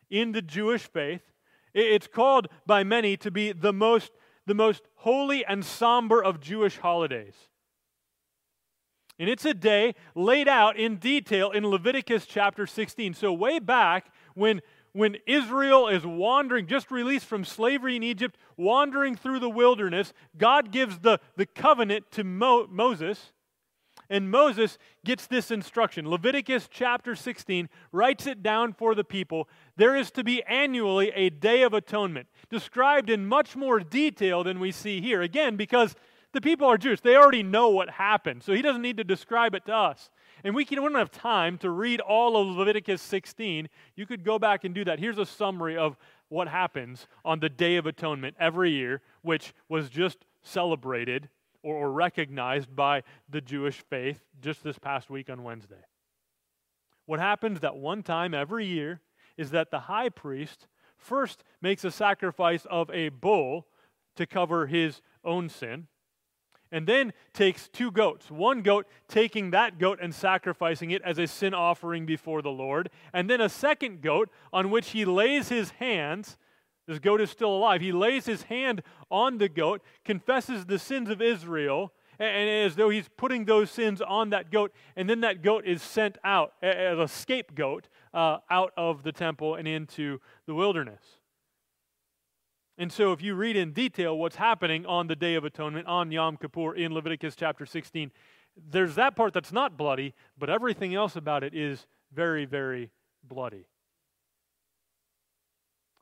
in 0.09 0.31
the 0.31 0.41
Jewish 0.41 0.83
faith. 0.83 1.21
It's 1.73 2.07
called 2.07 2.47
by 2.65 2.83
many 2.83 3.17
to 3.17 3.31
be 3.31 3.51
the 3.51 3.73
most, 3.73 4.11
the 4.47 4.55
most 4.55 4.81
holy 4.95 5.45
and 5.45 5.63
somber 5.63 6.23
of 6.23 6.39
Jewish 6.39 6.77
holidays. 6.77 7.35
And 9.19 9.29
it's 9.29 9.45
a 9.45 9.53
day 9.53 9.93
laid 10.15 10.47
out 10.47 10.77
in 10.77 10.97
detail 10.97 11.51
in 11.51 11.67
Leviticus 11.67 12.25
chapter 12.25 12.65
16. 12.65 13.13
So, 13.13 13.33
way 13.33 13.59
back 13.59 14.11
when, 14.35 14.61
when 14.93 15.17
Israel 15.25 15.87
is 15.87 16.05
wandering, 16.05 16.67
just 16.67 16.91
released 16.91 17.25
from 17.25 17.43
slavery 17.43 17.95
in 17.95 18.03
Egypt, 18.03 18.37
wandering 18.55 19.15
through 19.15 19.39
the 19.39 19.49
wilderness, 19.49 20.13
God 20.37 20.71
gives 20.71 20.99
the, 20.99 21.19
the 21.35 21.45
covenant 21.45 22.11
to 22.11 22.23
Mo- 22.23 22.67
Moses. 22.69 23.33
And 24.09 24.31
Moses 24.31 24.77
gets 25.03 25.27
this 25.27 25.51
instruction. 25.51 26.09
Leviticus 26.09 26.69
chapter 26.71 27.15
16 27.15 27.69
writes 27.91 28.25
it 28.25 28.41
down 28.41 28.73
for 28.73 28.95
the 28.95 29.03
people. 29.03 29.49
There 29.75 29.95
is 29.95 30.11
to 30.11 30.23
be 30.23 30.43
annually 30.43 31.11
a 31.11 31.29
day 31.29 31.63
of 31.63 31.73
atonement, 31.73 32.27
described 32.49 33.09
in 33.09 33.25
much 33.25 33.55
more 33.55 33.79
detail 33.79 34.43
than 34.43 34.59
we 34.59 34.71
see 34.71 35.01
here. 35.01 35.21
Again, 35.21 35.57
because 35.57 35.95
the 36.33 36.41
people 36.41 36.67
are 36.67 36.77
Jewish, 36.77 37.01
they 37.01 37.15
already 37.15 37.43
know 37.43 37.69
what 37.69 37.89
happened. 37.89 38.43
So 38.43 38.53
he 38.53 38.61
doesn't 38.61 38.81
need 38.81 38.97
to 38.97 39.03
describe 39.03 39.55
it 39.55 39.65
to 39.65 39.73
us. 39.73 40.09
And 40.43 40.53
we, 40.53 40.65
can, 40.65 40.81
we 40.81 40.89
don't 40.89 40.97
have 40.97 41.11
time 41.11 41.57
to 41.59 41.69
read 41.69 41.99
all 41.99 42.37
of 42.37 42.55
Leviticus 42.55 43.01
16. 43.01 43.67
You 43.95 44.05
could 44.05 44.23
go 44.23 44.37
back 44.37 44.63
and 44.63 44.73
do 44.73 44.85
that. 44.85 44.99
Here's 44.99 45.17
a 45.17 45.25
summary 45.25 45.75
of 45.75 45.97
what 46.29 46.47
happens 46.47 47.07
on 47.25 47.39
the 47.39 47.49
Day 47.49 47.77
of 47.77 47.85
Atonement 47.85 48.35
every 48.39 48.71
year, 48.71 49.01
which 49.21 49.53
was 49.67 49.89
just 49.89 50.25
celebrated 50.43 51.29
or, 51.75 51.91
recognized 51.91 52.75
by 52.75 53.03
the 53.29 53.41
Jewish 53.41 53.81
faith 53.89 54.23
just 54.41 54.63
this 54.63 54.79
past 54.79 55.09
week 55.09 55.29
on 55.29 55.43
Wednesday. 55.43 55.85
What 57.05 57.19
happens 57.19 57.59
that 57.61 57.77
one 57.77 58.03
time 58.03 58.33
every 58.33 58.65
year 58.65 59.01
is 59.37 59.51
that 59.51 59.71
the 59.71 59.81
high 59.81 60.09
priest 60.09 60.67
first 60.97 61.43
makes 61.61 61.83
a 61.83 61.91
sacrifice 61.91 62.65
of 62.69 62.89
a 62.91 63.09
bull 63.09 63.67
to 64.15 64.25
cover 64.25 64.67
his 64.67 65.01
own 65.23 65.49
sin, 65.49 65.87
and 66.71 66.87
then 66.87 67.13
takes 67.33 67.69
two 67.69 67.91
goats. 67.91 68.31
One 68.31 68.61
goat 68.61 68.87
taking 69.07 69.51
that 69.51 69.77
goat 69.77 69.99
and 70.01 70.13
sacrificing 70.13 70.91
it 70.91 71.01
as 71.03 71.17
a 71.17 71.27
sin 71.27 71.53
offering 71.53 72.05
before 72.05 72.41
the 72.41 72.49
Lord, 72.49 72.89
and 73.13 73.29
then 73.29 73.41
a 73.41 73.49
second 73.49 74.01
goat 74.01 74.29
on 74.51 74.69
which 74.69 74.89
he 74.89 75.05
lays 75.05 75.49
his 75.49 75.71
hands 75.71 76.37
this 76.87 76.99
goat 76.99 77.19
is 77.19 77.29
still 77.29 77.53
alive. 77.53 77.81
He 77.81 77.91
lays 77.91 78.25
his 78.25 78.43
hand 78.43 78.81
on 79.11 79.37
the 79.37 79.49
goat, 79.49 79.81
confesses 80.05 80.65
the 80.65 80.79
sins 80.79 81.09
of 81.09 81.21
Israel, 81.21 81.91
and 82.19 82.49
as 82.49 82.75
though 82.75 82.89
he's 82.89 83.09
putting 83.15 83.45
those 83.45 83.69
sins 83.69 84.01
on 84.01 84.31
that 84.31 84.49
goat, 84.51 84.71
and 84.95 85.09
then 85.09 85.21
that 85.21 85.43
goat 85.43 85.65
is 85.65 85.81
sent 85.81 86.17
out 86.23 86.53
as 86.63 86.97
a 86.97 87.07
scapegoat 87.07 87.89
uh, 88.13 88.37
out 88.49 88.73
of 88.75 89.03
the 89.03 89.11
temple 89.11 89.55
and 89.55 89.67
into 89.67 90.19
the 90.47 90.55
wilderness. 90.55 91.03
And 92.79 92.91
so, 92.91 93.11
if 93.11 93.21
you 93.21 93.35
read 93.35 93.55
in 93.55 93.71
detail 93.71 94.17
what's 94.17 94.35
happening 94.35 94.85
on 94.85 95.07
the 95.07 95.15
Day 95.15 95.35
of 95.35 95.43
Atonement, 95.43 95.87
on 95.87 96.11
Yom 96.11 96.37
Kippur 96.37 96.75
in 96.75 96.93
Leviticus 96.93 97.35
chapter 97.35 97.65
16, 97.65 98.11
there's 98.69 98.95
that 98.95 99.15
part 99.15 99.33
that's 99.33 99.51
not 99.51 99.77
bloody, 99.77 100.13
but 100.37 100.49
everything 100.49 100.95
else 100.95 101.15
about 101.15 101.43
it 101.43 101.53
is 101.53 101.85
very, 102.13 102.45
very 102.45 102.91
bloody. 103.23 103.65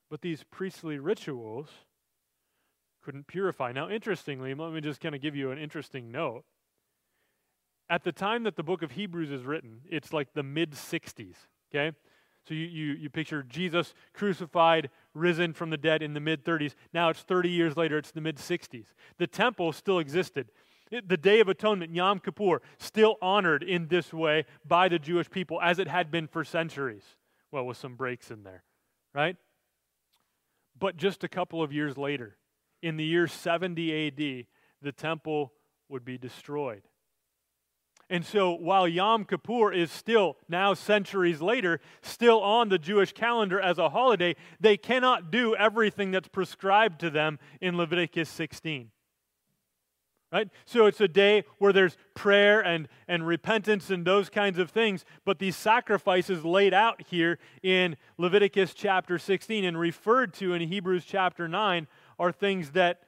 But 0.10 0.22
these 0.22 0.44
priestly 0.44 1.00
rituals 1.00 1.70
couldn't 3.04 3.28
purify. 3.28 3.72
Now, 3.72 3.90
interestingly, 3.90 4.54
let 4.54 4.72
me 4.72 4.82
just 4.82 5.00
kind 5.00 5.16
of 5.16 5.22
give 5.22 5.36
you 5.36 5.52
an 5.52 5.58
interesting 5.58 6.12
note. 6.12 6.44
at 7.88 8.04
the 8.04 8.12
time 8.12 8.44
that 8.44 8.56
the 8.56 8.64
book 8.64 8.82
of 8.82 8.92
Hebrews 8.92 9.30
is 9.30 9.44
written, 9.44 9.82
it's 9.90 10.12
like 10.12 10.34
the 10.34 10.42
mid 10.42 10.72
60s, 10.72 11.36
okay? 11.70 11.96
So 12.48 12.54
you, 12.54 12.66
you, 12.66 12.94
you 12.94 13.10
picture 13.10 13.44
Jesus 13.44 13.94
crucified, 14.14 14.90
risen 15.14 15.54
from 15.54 15.70
the 15.70 15.78
dead 15.78 16.02
in 16.02 16.14
the 16.14 16.20
mid 16.20 16.44
30s. 16.44 16.76
Now 16.94 17.10
it's 17.10 17.22
30 17.22 17.50
years 17.50 17.78
later, 17.78 17.98
it's 17.98 18.12
the 18.12 18.22
mid 18.22 18.38
60s. 18.38 18.86
The 19.18 19.28
temple 19.28 19.72
still 19.72 20.00
existed. 20.00 20.50
The 20.92 21.18
Day 21.18 21.40
of 21.40 21.50
Atonement, 21.50 21.96
Yom 21.96 22.20
Kippur, 22.20 22.62
still 22.78 23.18
honored 23.22 23.64
in 23.64 23.88
this 23.88 24.14
way 24.14 24.46
by 24.64 24.88
the 24.88 25.00
Jewish 25.00 25.30
people 25.30 25.60
as 25.60 25.80
it 25.80 25.88
had 25.88 26.12
been 26.12 26.28
for 26.28 26.44
centuries. 26.44 27.04
Well, 27.52 27.66
with 27.66 27.78
some 27.78 27.96
breaks 27.96 28.30
in 28.30 28.44
there, 28.44 28.64
right? 29.14 29.36
But 30.86 30.98
just 30.98 31.24
a 31.24 31.28
couple 31.28 31.64
of 31.64 31.74
years 31.74 31.98
later, 31.98 32.38
in 32.84 32.96
the 32.96 33.04
year 33.04 33.26
70 33.26 34.08
AD, 34.08 34.46
the 34.84 34.92
temple 34.92 35.52
would 35.90 36.06
be 36.06 36.20
destroyed. 36.20 36.84
And 38.08 38.24
so 38.24 38.54
while 38.54 38.88
Yom 38.88 39.26
Kippur 39.26 39.74
is 39.74 39.92
still, 39.92 40.38
now 40.48 40.76
centuries 40.76 41.42
later, 41.42 41.82
still 42.04 42.40
on 42.40 42.70
the 42.70 42.78
Jewish 42.78 43.14
calendar 43.14 43.60
as 43.60 43.80
a 43.80 43.90
holiday, 43.90 44.36
they 44.60 44.78
cannot 44.78 45.32
do 45.32 45.56
everything 45.56 46.12
that's 46.12 46.28
prescribed 46.28 47.00
to 47.00 47.10
them 47.10 47.40
in 47.60 47.78
Leviticus 47.78 48.30
16. 48.30 48.92
Right? 50.32 50.50
So 50.66 50.86
it's 50.86 51.00
a 51.00 51.08
day 51.08 51.44
where 51.60 51.72
there's 51.72 51.96
prayer 52.14 52.60
and, 52.60 52.90
and 53.08 53.26
repentance 53.26 53.90
and 53.90 54.06
those 54.06 54.30
kinds 54.30 54.58
of 54.58 54.70
things. 54.70 55.06
But 55.24 55.40
these 55.40 55.56
sacrifices 55.56 56.44
laid 56.44 56.74
out 56.74 57.04
here 57.08 57.40
in 57.64 57.96
Leviticus 58.18 58.74
chapter 58.74 59.18
16 59.18 59.64
and 59.64 59.80
referred 59.80 60.34
to 60.36 60.54
in 60.54 60.62
Hebrews 60.62 61.06
chapter 61.06 61.48
9 61.48 61.88
are 62.20 62.32
things 62.32 62.72
that 62.72 63.02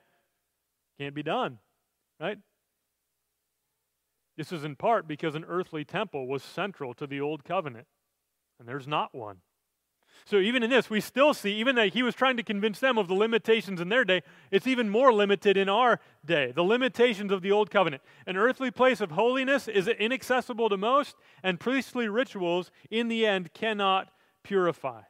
can't 1.00 1.16
be 1.16 1.24
done. 1.24 1.60
Right? 2.20 2.38
This 4.38 4.52
is 4.52 4.64
in 4.64 4.76
part 4.76 5.08
because 5.08 5.34
an 5.34 5.46
earthly 5.48 5.84
temple 5.84 6.28
was 6.28 6.44
central 6.44 6.94
to 6.94 7.08
the 7.08 7.20
old 7.20 7.44
covenant, 7.44 7.88
and 8.60 8.68
there's 8.68 8.88
not 8.88 9.14
one. 9.14 9.38
So 10.26 10.38
even 10.38 10.64
in 10.64 10.70
this, 10.70 10.90
we 10.90 11.00
still 11.00 11.34
see, 11.34 11.54
even 11.54 11.76
that 11.76 11.94
he 11.94 12.04
was 12.04 12.16
trying 12.16 12.38
to 12.38 12.44
convince 12.44 12.80
them 12.80 12.98
of 12.98 13.08
the 13.08 13.14
limitations 13.14 13.80
in 13.80 13.90
their 13.90 14.04
day, 14.04 14.24
it's 14.52 14.68
even 14.68 14.90
more 14.90 15.14
limited 15.14 15.58
in 15.58 15.70
our 15.70 16.00
day. 16.26 16.52
The 16.52 16.64
limitations 16.64 17.32
of 17.32 17.42
the 17.42 17.52
old 17.52 17.72
covenant. 17.72 18.02
An 18.26 18.38
earthly 18.38 18.72
place 18.72 19.00
of 19.00 19.12
holiness 19.12 19.68
is 19.68 19.88
inaccessible 19.88 20.70
to 20.70 20.78
most, 20.78 21.16
and 21.44 21.60
priestly 21.60 22.08
rituals, 22.10 22.72
in 22.90 23.08
the 23.08 23.26
end, 23.26 23.54
cannot 23.54 24.10
purify. 24.44 25.02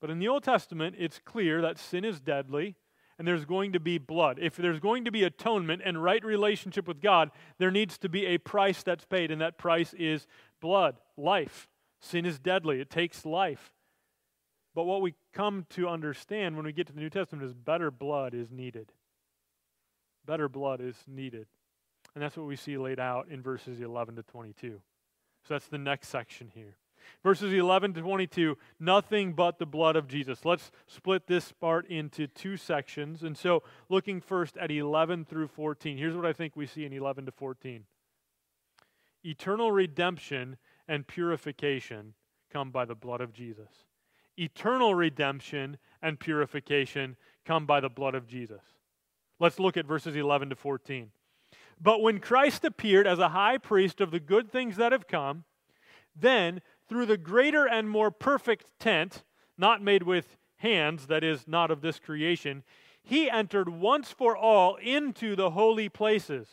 But 0.00 0.10
in 0.10 0.18
the 0.18 0.28
Old 0.28 0.44
Testament, 0.44 0.96
it's 0.98 1.20
clear 1.24 1.62
that 1.62 1.78
sin 1.78 2.04
is 2.04 2.20
deadly 2.20 2.76
and 3.18 3.26
there's 3.26 3.44
going 3.44 3.72
to 3.72 3.80
be 3.80 3.98
blood. 3.98 4.38
If 4.40 4.56
there's 4.56 4.80
going 4.80 5.04
to 5.04 5.10
be 5.10 5.24
atonement 5.24 5.82
and 5.84 6.02
right 6.02 6.24
relationship 6.24 6.86
with 6.86 7.00
God, 7.00 7.30
there 7.58 7.70
needs 7.70 7.98
to 7.98 8.08
be 8.08 8.26
a 8.26 8.38
price 8.38 8.82
that's 8.82 9.06
paid, 9.06 9.30
and 9.30 9.40
that 9.40 9.58
price 9.58 9.94
is 9.94 10.26
blood, 10.60 10.96
life. 11.16 11.68
Sin 12.00 12.26
is 12.26 12.38
deadly, 12.38 12.80
it 12.80 12.90
takes 12.90 13.24
life. 13.24 13.72
But 14.74 14.84
what 14.84 15.00
we 15.00 15.14
come 15.32 15.66
to 15.70 15.88
understand 15.88 16.54
when 16.54 16.66
we 16.66 16.72
get 16.72 16.86
to 16.88 16.92
the 16.92 17.00
New 17.00 17.10
Testament 17.10 17.44
is 17.44 17.54
better 17.54 17.90
blood 17.90 18.34
is 18.34 18.50
needed. 18.50 18.92
Better 20.26 20.48
blood 20.48 20.80
is 20.80 20.96
needed. 21.06 21.46
And 22.14 22.22
that's 22.22 22.36
what 22.36 22.46
we 22.46 22.56
see 22.56 22.76
laid 22.76 23.00
out 23.00 23.28
in 23.30 23.42
verses 23.42 23.80
11 23.80 24.16
to 24.16 24.22
22. 24.22 24.80
So 25.46 25.54
that's 25.54 25.68
the 25.68 25.78
next 25.78 26.08
section 26.08 26.50
here. 26.54 26.76
Verses 27.22 27.52
11 27.52 27.94
to 27.94 28.00
22, 28.00 28.58
nothing 28.80 29.32
but 29.32 29.58
the 29.58 29.66
blood 29.66 29.96
of 29.96 30.08
Jesus. 30.08 30.44
Let's 30.44 30.70
split 30.86 31.26
this 31.26 31.52
part 31.52 31.86
into 31.88 32.26
two 32.26 32.56
sections. 32.56 33.22
And 33.22 33.36
so, 33.36 33.62
looking 33.88 34.20
first 34.20 34.56
at 34.56 34.70
11 34.70 35.24
through 35.24 35.48
14, 35.48 35.96
here's 35.96 36.16
what 36.16 36.26
I 36.26 36.32
think 36.32 36.56
we 36.56 36.66
see 36.66 36.84
in 36.84 36.92
11 36.92 37.26
to 37.26 37.32
14 37.32 37.84
Eternal 39.24 39.72
redemption 39.72 40.56
and 40.88 41.06
purification 41.06 42.14
come 42.52 42.70
by 42.70 42.84
the 42.84 42.94
blood 42.94 43.20
of 43.20 43.32
Jesus. 43.32 43.84
Eternal 44.38 44.94
redemption 44.94 45.78
and 46.02 46.20
purification 46.20 47.16
come 47.44 47.66
by 47.66 47.80
the 47.80 47.88
blood 47.88 48.14
of 48.14 48.26
Jesus. 48.26 48.62
Let's 49.38 49.58
look 49.58 49.76
at 49.76 49.86
verses 49.86 50.16
11 50.16 50.50
to 50.50 50.56
14. 50.56 51.10
But 51.80 52.00
when 52.00 52.20
Christ 52.20 52.64
appeared 52.64 53.06
as 53.06 53.18
a 53.18 53.30
high 53.30 53.58
priest 53.58 54.00
of 54.00 54.10
the 54.10 54.20
good 54.20 54.50
things 54.50 54.76
that 54.76 54.92
have 54.92 55.08
come, 55.08 55.44
then 56.14 56.62
through 56.88 57.06
the 57.06 57.18
greater 57.18 57.66
and 57.66 57.90
more 57.90 58.10
perfect 58.10 58.70
tent, 58.78 59.24
not 59.58 59.82
made 59.82 60.02
with 60.02 60.36
hands, 60.56 61.06
that 61.08 61.22
is, 61.22 61.46
not 61.46 61.70
of 61.70 61.82
this 61.82 61.98
creation, 61.98 62.62
he 63.02 63.30
entered 63.30 63.68
once 63.68 64.10
for 64.10 64.36
all 64.36 64.76
into 64.76 65.36
the 65.36 65.50
holy 65.50 65.88
places, 65.88 66.48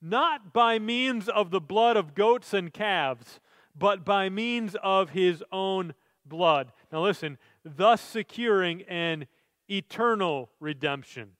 not 0.00 0.52
by 0.52 0.78
means 0.78 1.28
of 1.28 1.50
the 1.50 1.60
blood 1.60 1.96
of 1.96 2.14
goats 2.14 2.52
and 2.52 2.72
calves, 2.72 3.40
but 3.76 4.04
by 4.04 4.28
means 4.28 4.76
of 4.82 5.10
his 5.10 5.42
own 5.50 5.94
blood. 6.24 6.72
Now, 6.92 7.02
listen, 7.02 7.38
thus 7.64 8.00
securing 8.00 8.82
an 8.82 9.26
eternal 9.68 10.50
redemption. 10.60 11.32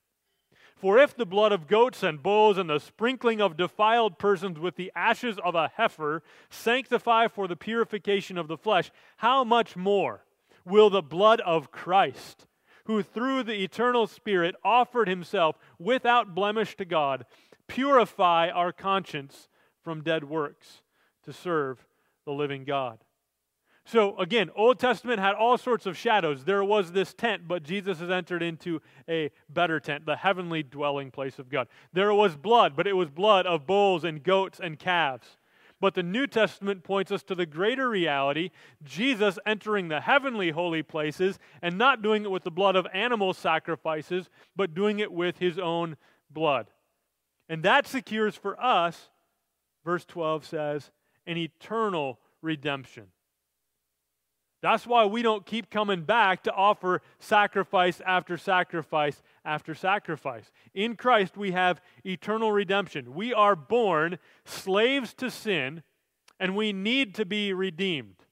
For 0.76 0.98
if 0.98 1.16
the 1.16 1.26
blood 1.26 1.52
of 1.52 1.66
goats 1.66 2.02
and 2.02 2.22
bulls 2.22 2.58
and 2.58 2.68
the 2.68 2.78
sprinkling 2.78 3.40
of 3.40 3.56
defiled 3.56 4.18
persons 4.18 4.58
with 4.58 4.76
the 4.76 4.92
ashes 4.94 5.38
of 5.42 5.54
a 5.54 5.70
heifer 5.76 6.22
sanctify 6.50 7.28
for 7.28 7.48
the 7.48 7.56
purification 7.56 8.36
of 8.36 8.48
the 8.48 8.58
flesh, 8.58 8.90
how 9.18 9.44
much 9.44 9.76
more 9.76 10.24
will 10.64 10.90
the 10.90 11.02
blood 11.02 11.40
of 11.42 11.70
Christ, 11.70 12.46
who 12.84 13.02
through 13.02 13.44
the 13.44 13.62
eternal 13.62 14.06
Spirit 14.06 14.54
offered 14.64 15.08
himself 15.08 15.56
without 15.78 16.34
blemish 16.34 16.76
to 16.76 16.84
God, 16.84 17.24
purify 17.68 18.48
our 18.48 18.72
conscience 18.72 19.48
from 19.82 20.02
dead 20.02 20.24
works 20.24 20.82
to 21.24 21.32
serve 21.32 21.86
the 22.24 22.32
living 22.32 22.64
God? 22.64 22.98
So 23.86 24.16
again, 24.18 24.50
Old 24.56 24.78
Testament 24.78 25.20
had 25.20 25.34
all 25.34 25.58
sorts 25.58 25.84
of 25.84 25.96
shadows. 25.96 26.44
There 26.44 26.64
was 26.64 26.92
this 26.92 27.12
tent, 27.12 27.46
but 27.46 27.62
Jesus 27.62 27.98
has 27.98 28.10
entered 28.10 28.42
into 28.42 28.80
a 29.08 29.30
better 29.50 29.78
tent, 29.78 30.06
the 30.06 30.16
heavenly 30.16 30.62
dwelling 30.62 31.10
place 31.10 31.38
of 31.38 31.50
God. 31.50 31.68
There 31.92 32.14
was 32.14 32.34
blood, 32.34 32.76
but 32.76 32.86
it 32.86 32.94
was 32.94 33.10
blood 33.10 33.46
of 33.46 33.66
bulls 33.66 34.04
and 34.04 34.22
goats 34.22 34.58
and 34.62 34.78
calves. 34.78 35.36
But 35.80 35.92
the 35.92 36.02
New 36.02 36.26
Testament 36.26 36.82
points 36.82 37.12
us 37.12 37.22
to 37.24 37.34
the 37.34 37.44
greater 37.44 37.90
reality 37.90 38.50
Jesus 38.82 39.38
entering 39.44 39.88
the 39.88 40.00
heavenly 40.00 40.50
holy 40.50 40.82
places 40.82 41.38
and 41.60 41.76
not 41.76 42.00
doing 42.00 42.24
it 42.24 42.30
with 42.30 42.44
the 42.44 42.50
blood 42.50 42.76
of 42.76 42.86
animal 42.94 43.34
sacrifices, 43.34 44.30
but 44.56 44.74
doing 44.74 44.98
it 44.98 45.12
with 45.12 45.38
his 45.38 45.58
own 45.58 45.98
blood. 46.30 46.68
And 47.48 47.62
that 47.62 47.86
secures 47.86 48.36
for 48.36 48.60
us, 48.62 49.10
verse 49.84 50.04
12 50.04 50.46
says, 50.46 50.90
an 51.26 51.36
eternal 51.36 52.18
redemption. 52.42 53.08
That's 54.64 54.86
why 54.86 55.04
we 55.04 55.20
don't 55.20 55.44
keep 55.44 55.68
coming 55.68 56.04
back 56.04 56.44
to 56.44 56.52
offer 56.54 57.02
sacrifice 57.18 58.00
after 58.00 58.38
sacrifice 58.38 59.20
after 59.44 59.74
sacrifice. 59.74 60.50
In 60.72 60.96
Christ, 60.96 61.36
we 61.36 61.50
have 61.50 61.82
eternal 62.02 62.50
redemption. 62.50 63.14
We 63.14 63.34
are 63.34 63.56
born 63.56 64.18
slaves 64.46 65.12
to 65.14 65.30
sin, 65.30 65.82
and 66.40 66.56
we 66.56 66.72
need 66.72 67.14
to 67.16 67.26
be 67.26 67.52
redeemed. 67.52 68.24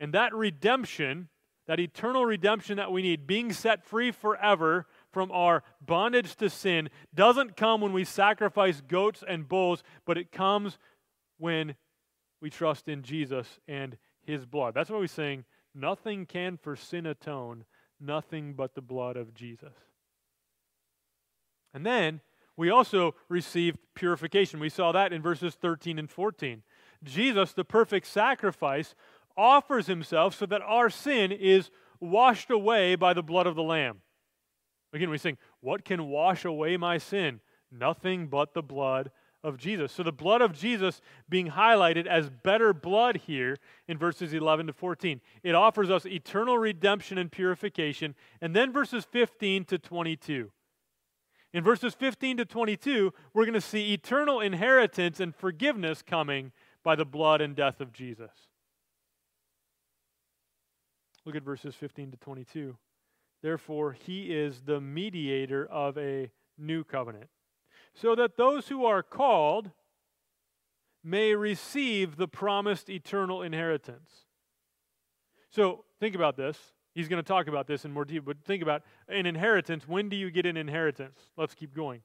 And 0.00 0.14
that 0.14 0.34
redemption, 0.34 1.28
that 1.66 1.80
eternal 1.80 2.24
redemption 2.24 2.78
that 2.78 2.90
we 2.90 3.02
need, 3.02 3.26
being 3.26 3.52
set 3.52 3.84
free 3.84 4.10
forever 4.10 4.86
from 5.18 5.32
our 5.32 5.64
bondage 5.84 6.36
to 6.36 6.48
sin, 6.48 6.88
doesn't 7.12 7.56
come 7.56 7.80
when 7.80 7.92
we 7.92 8.04
sacrifice 8.04 8.80
goats 8.80 9.24
and 9.26 9.48
bulls, 9.48 9.82
but 10.06 10.16
it 10.16 10.30
comes 10.30 10.78
when 11.38 11.74
we 12.40 12.50
trust 12.50 12.86
in 12.86 13.02
Jesus 13.02 13.58
and 13.66 13.96
his 14.24 14.46
blood. 14.46 14.74
That's 14.74 14.90
why 14.90 14.98
we 14.98 15.08
sing, 15.08 15.44
Nothing 15.74 16.24
can 16.24 16.56
for 16.56 16.76
sin 16.76 17.04
atone, 17.04 17.64
nothing 17.98 18.52
but 18.52 18.76
the 18.76 18.80
blood 18.80 19.16
of 19.16 19.34
Jesus. 19.34 19.74
And 21.74 21.84
then 21.84 22.20
we 22.56 22.70
also 22.70 23.16
received 23.28 23.78
purification. 23.96 24.60
We 24.60 24.68
saw 24.68 24.92
that 24.92 25.12
in 25.12 25.20
verses 25.20 25.56
13 25.56 25.98
and 25.98 26.08
14. 26.08 26.62
Jesus, 27.02 27.54
the 27.54 27.64
perfect 27.64 28.06
sacrifice, 28.06 28.94
offers 29.36 29.88
himself 29.88 30.36
so 30.36 30.46
that 30.46 30.62
our 30.62 30.88
sin 30.88 31.32
is 31.32 31.70
washed 31.98 32.52
away 32.52 32.94
by 32.94 33.14
the 33.14 33.22
blood 33.24 33.48
of 33.48 33.56
the 33.56 33.64
Lamb. 33.64 34.02
Again, 34.92 35.10
we 35.10 35.18
sing, 35.18 35.38
What 35.60 35.84
can 35.84 36.08
wash 36.08 36.44
away 36.44 36.76
my 36.76 36.98
sin? 36.98 37.40
Nothing 37.70 38.28
but 38.28 38.54
the 38.54 38.62
blood 38.62 39.10
of 39.44 39.56
Jesus. 39.56 39.92
So 39.92 40.02
the 40.02 40.12
blood 40.12 40.42
of 40.42 40.52
Jesus 40.52 41.00
being 41.28 41.48
highlighted 41.50 42.06
as 42.06 42.30
better 42.30 42.72
blood 42.72 43.16
here 43.26 43.56
in 43.86 43.98
verses 43.98 44.32
11 44.32 44.66
to 44.68 44.72
14. 44.72 45.20
It 45.42 45.54
offers 45.54 45.90
us 45.90 46.06
eternal 46.06 46.58
redemption 46.58 47.18
and 47.18 47.30
purification. 47.30 48.14
And 48.40 48.54
then 48.54 48.72
verses 48.72 49.04
15 49.04 49.64
to 49.66 49.78
22. 49.78 50.50
In 51.52 51.64
verses 51.64 51.94
15 51.94 52.38
to 52.38 52.44
22, 52.44 53.12
we're 53.32 53.44
going 53.44 53.54
to 53.54 53.60
see 53.60 53.94
eternal 53.94 54.40
inheritance 54.40 55.18
and 55.20 55.34
forgiveness 55.34 56.02
coming 56.02 56.52
by 56.82 56.94
the 56.94 57.06
blood 57.06 57.40
and 57.40 57.56
death 57.56 57.80
of 57.80 57.92
Jesus. 57.92 58.30
Look 61.24 61.36
at 61.36 61.42
verses 61.42 61.74
15 61.74 62.12
to 62.12 62.16
22. 62.18 62.76
Therefore, 63.42 63.92
he 63.92 64.34
is 64.34 64.62
the 64.62 64.80
mediator 64.80 65.66
of 65.66 65.96
a 65.96 66.30
new 66.56 66.84
covenant 66.84 67.28
so 67.94 68.14
that 68.14 68.36
those 68.36 68.68
who 68.68 68.84
are 68.84 69.02
called 69.02 69.70
may 71.02 71.34
receive 71.34 72.16
the 72.16 72.28
promised 72.28 72.90
eternal 72.90 73.42
inheritance. 73.42 74.26
So 75.50 75.84
think 76.00 76.14
about 76.14 76.36
this. 76.36 76.58
He's 76.94 77.08
going 77.08 77.22
to 77.22 77.26
talk 77.26 77.46
about 77.46 77.66
this 77.66 77.84
in 77.84 77.92
more 77.92 78.04
detail, 78.04 78.22
but 78.26 78.42
think 78.44 78.62
about 78.62 78.82
an 79.08 79.26
inheritance. 79.26 79.86
When 79.86 80.08
do 80.08 80.16
you 80.16 80.30
get 80.30 80.46
an 80.46 80.56
inheritance? 80.56 81.18
Let's 81.36 81.54
keep 81.54 81.74
going. 81.74 82.02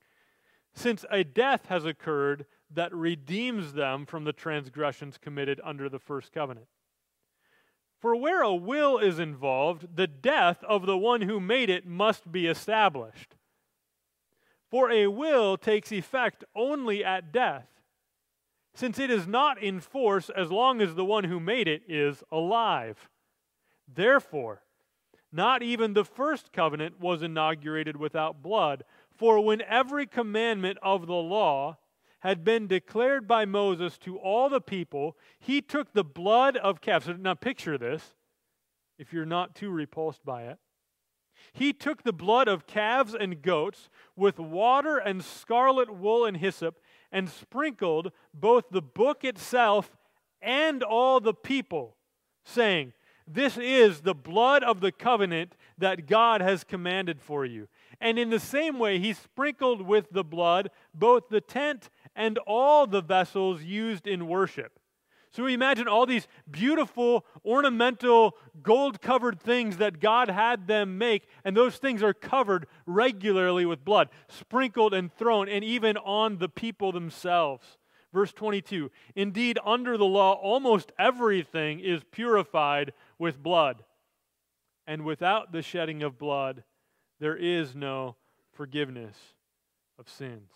Since 0.76 1.06
a 1.12 1.24
death 1.24 1.66
has 1.68 1.86
occurred 1.86 2.46
that 2.72 2.94
redeems 2.94 3.74
them 3.74 4.06
from 4.06 4.24
the 4.24 4.34
transgressions 4.34 5.18
committed 5.18 5.60
under 5.64 5.90
the 5.90 6.00
first 6.00 6.32
covenant. 6.32 6.68
For 8.04 8.18
where 8.18 8.42
a 8.42 8.54
will 8.54 8.98
is 8.98 9.18
involved, 9.18 9.96
the 9.96 10.08
death 10.08 10.62
of 10.66 10.86
the 10.86 10.98
one 10.98 11.22
who 11.22 11.40
made 11.40 11.70
it 11.70 11.86
must 11.88 12.30
be 12.30 12.48
established. 12.48 13.38
For 14.70 14.92
a 14.92 15.08
will 15.08 15.56
takes 15.56 15.90
effect 15.90 16.44
only 16.54 17.02
at 17.02 17.32
death, 17.32 17.70
since 18.76 19.00
it 19.00 19.10
is 19.10 19.26
not 19.26 19.58
in 19.58 19.80
force 19.80 20.30
as 20.30 20.52
long 20.52 20.82
as 20.82 20.96
the 20.96 21.06
one 21.06 21.24
who 21.24 21.40
made 21.40 21.70
it 21.70 21.84
is 21.88 22.22
alive. 22.30 23.08
Therefore, 23.88 24.64
not 25.32 25.64
even 25.64 25.94
the 25.94 26.04
first 26.04 26.52
covenant 26.52 27.00
was 27.00 27.24
inaugurated 27.24 27.96
without 27.96 28.44
blood, 28.44 28.84
for 29.16 29.40
when 29.40 29.62
every 29.62 30.08
commandment 30.08 30.78
of 30.84 31.08
the 31.08 31.14
law 31.14 31.78
had 32.24 32.46
been 32.46 32.68
declared 32.68 33.28
by 33.28 33.44
Moses 33.44 33.98
to 33.98 34.18
all 34.18 34.48
the 34.48 34.62
people, 34.62 35.18
he 35.40 35.62
took 35.62 35.92
the 35.92 36.06
blood 36.06 36.56
of 36.56 36.80
calves. 36.80 37.06
So 37.06 37.14
now 37.14 37.34
picture 37.34 37.78
this, 37.78 38.16
if 38.98 39.12
you're 39.12 39.26
not 39.26 39.56
too 39.56 39.70
repulsed 39.70 40.24
by 40.24 40.44
it. 40.44 40.58
He 41.52 41.74
took 41.74 42.04
the 42.04 42.14
blood 42.14 42.48
of 42.48 42.66
calves 42.66 43.14
and 43.14 43.42
goats 43.42 43.90
with 44.16 44.40
water 44.40 44.98
and 44.98 45.22
scarlet 45.22 45.94
wool 45.94 46.24
and 46.24 46.38
hyssop 46.38 46.80
and 47.12 47.30
sprinkled 47.30 48.14
both 48.34 48.70
the 48.72 48.82
book 48.82 49.26
itself 49.26 49.98
and 50.42 50.82
all 50.82 51.20
the 51.20 51.34
people, 51.34 51.98
saying, 52.46 52.94
This 53.28 53.58
is 53.58 54.02
the 54.02 54.16
blood 54.16 54.64
of 54.64 54.80
the 54.80 54.94
covenant 54.94 55.56
that 55.78 56.08
God 56.08 56.40
has 56.40 56.64
commanded 56.64 57.22
for 57.22 57.44
you. 57.44 57.68
And 58.00 58.18
in 58.18 58.30
the 58.30 58.40
same 58.40 58.80
way, 58.80 59.00
he 59.00 59.14
sprinkled 59.14 59.82
with 59.82 60.08
the 60.12 60.24
blood 60.24 60.70
both 60.94 61.30
the 61.30 61.42
tent 61.42 61.90
and 62.16 62.38
all 62.40 62.88
the 62.88 63.02
vessels 63.02 63.64
used 63.64 64.08
in 64.08 64.28
worship. 64.28 64.80
So 65.34 65.44
we 65.44 65.56
imagine 65.56 65.88
all 65.88 66.06
these 66.06 66.28
beautiful, 66.50 67.26
ornamental, 67.44 68.38
gold 68.62 69.02
covered 69.02 69.40
things 69.40 69.78
that 69.78 70.00
God 70.00 70.30
had 70.30 70.68
them 70.68 71.00
make, 71.00 71.28
and 71.44 71.58
those 71.58 71.78
things 71.78 72.04
are 72.04 72.14
covered 72.14 72.68
regularly 72.86 73.66
with 73.66 73.84
blood, 73.84 74.10
sprinkled 74.30 74.94
and 74.94 75.12
thrown, 75.12 75.50
and 75.50 75.64
even 75.64 75.98
on 75.98 76.38
the 76.38 76.50
people 76.50 76.92
themselves. 76.92 77.80
Verse 78.14 78.32
22 78.32 78.92
Indeed, 79.16 79.58
under 79.66 79.98
the 79.98 80.06
law, 80.06 80.34
almost 80.34 80.92
everything 81.00 81.80
is 81.80 82.04
purified 82.12 82.94
with 83.18 83.42
blood, 83.42 83.84
and 84.86 85.04
without 85.04 85.52
the 85.52 85.64
shedding 85.64 86.04
of 86.04 86.20
blood, 86.20 86.64
there 87.20 87.36
is 87.36 87.76
no 87.76 88.18
forgiveness 88.52 89.18
of 89.98 90.08
sins. 90.08 90.52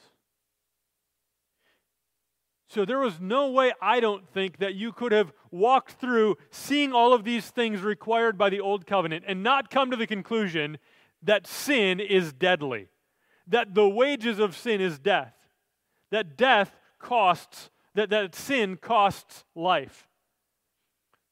So 2.67 2.83
there 2.83 2.99
was 2.99 3.19
no 3.21 3.49
way, 3.49 3.73
I 3.81 3.99
don't 3.99 4.27
think, 4.27 4.57
that 4.57 4.75
you 4.75 4.91
could 4.91 5.13
have 5.13 5.31
walked 5.51 5.93
through 5.93 6.37
seeing 6.51 6.91
all 6.91 7.13
of 7.13 7.23
these 7.23 7.49
things 7.49 7.81
required 7.81 8.37
by 8.37 8.49
the 8.49 8.59
old 8.59 8.85
covenant 8.85 9.23
and 9.27 9.41
not 9.41 9.69
come 9.69 9.89
to 9.91 9.97
the 9.97 10.07
conclusion 10.07 10.77
that 11.23 11.47
sin 11.47 11.99
is 11.99 12.33
deadly, 12.33 12.89
that 13.47 13.73
the 13.73 13.87
wages 13.87 14.37
of 14.39 14.55
sin 14.55 14.81
is 14.81 14.99
death, 14.99 15.33
that 16.11 16.37
death 16.37 16.77
costs, 16.99 17.69
that, 17.95 18.09
that 18.09 18.35
sin 18.35 18.75
costs 18.75 19.45
life. 19.55 20.06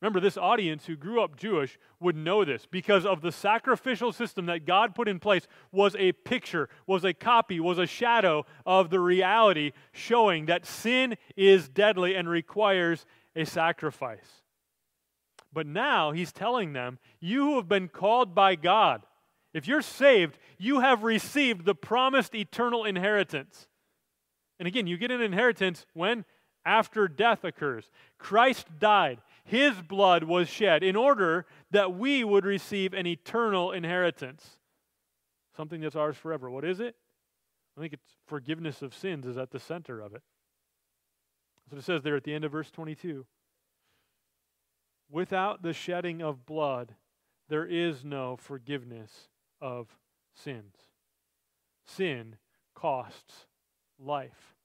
Remember, 0.05 0.19
this 0.19 0.37
audience 0.37 0.85
who 0.85 0.95
grew 0.95 1.19
up 1.19 1.35
Jewish 1.35 1.79
would 1.99 2.15
know 2.15 2.45
this 2.45 2.67
because 2.69 3.07
of 3.07 3.21
the 3.21 3.31
sacrificial 3.31 4.11
system 4.11 4.45
that 4.45 4.63
God 4.63 4.93
put 4.93 5.07
in 5.07 5.17
place 5.17 5.47
was 5.71 5.95
a 5.95 6.11
picture, 6.11 6.69
was 6.85 7.03
a 7.03 7.11
copy, 7.11 7.59
was 7.59 7.79
a 7.79 7.87
shadow 7.87 8.45
of 8.67 8.91
the 8.91 8.99
reality 8.99 9.71
showing 9.93 10.45
that 10.45 10.63
sin 10.63 11.15
is 11.35 11.67
deadly 11.67 12.13
and 12.13 12.29
requires 12.29 13.07
a 13.35 13.47
sacrifice. 13.47 14.43
But 15.51 15.65
now 15.65 16.11
he's 16.11 16.31
telling 16.31 16.73
them, 16.73 16.99
you 17.19 17.43
who 17.43 17.55
have 17.55 17.67
been 17.67 17.87
called 17.87 18.35
by 18.35 18.53
God, 18.53 19.01
if 19.55 19.67
you're 19.67 19.81
saved, 19.81 20.37
you 20.59 20.81
have 20.81 21.03
received 21.03 21.65
the 21.65 21.73
promised 21.73 22.35
eternal 22.35 22.85
inheritance. 22.85 23.67
And 24.59 24.67
again, 24.67 24.85
you 24.85 24.99
get 24.99 25.09
an 25.09 25.21
inheritance 25.21 25.87
when? 25.93 26.25
After 26.63 27.07
death 27.07 27.43
occurs. 27.43 27.89
Christ 28.19 28.67
died. 28.79 29.19
His 29.45 29.79
blood 29.81 30.23
was 30.23 30.49
shed 30.49 30.83
in 30.83 30.95
order 30.95 31.45
that 31.69 31.93
we 31.93 32.23
would 32.23 32.45
receive 32.45 32.93
an 32.93 33.05
eternal 33.05 33.71
inheritance. 33.71 34.59
Something 35.55 35.81
that's 35.81 35.95
ours 35.95 36.17
forever. 36.17 36.49
What 36.49 36.65
is 36.65 36.79
it? 36.79 36.95
I 37.77 37.81
think 37.81 37.93
it's 37.93 38.17
forgiveness 38.25 38.81
of 38.81 38.93
sins 38.93 39.27
is 39.27 39.37
at 39.37 39.51
the 39.51 39.59
center 39.59 40.01
of 40.01 40.15
it. 40.15 40.23
What 41.69 41.77
it 41.77 41.83
says 41.83 42.01
there 42.01 42.15
at 42.15 42.23
the 42.23 42.33
end 42.33 42.43
of 42.43 42.51
verse 42.51 42.71
22. 42.71 43.25
Without 45.09 45.61
the 45.61 45.73
shedding 45.73 46.21
of 46.21 46.45
blood, 46.45 46.95
there 47.47 47.65
is 47.65 48.03
no 48.03 48.35
forgiveness 48.35 49.29
of 49.61 49.95
sins. 50.33 50.75
Sin 51.85 52.37
costs 52.73 53.45
life. 53.99 54.55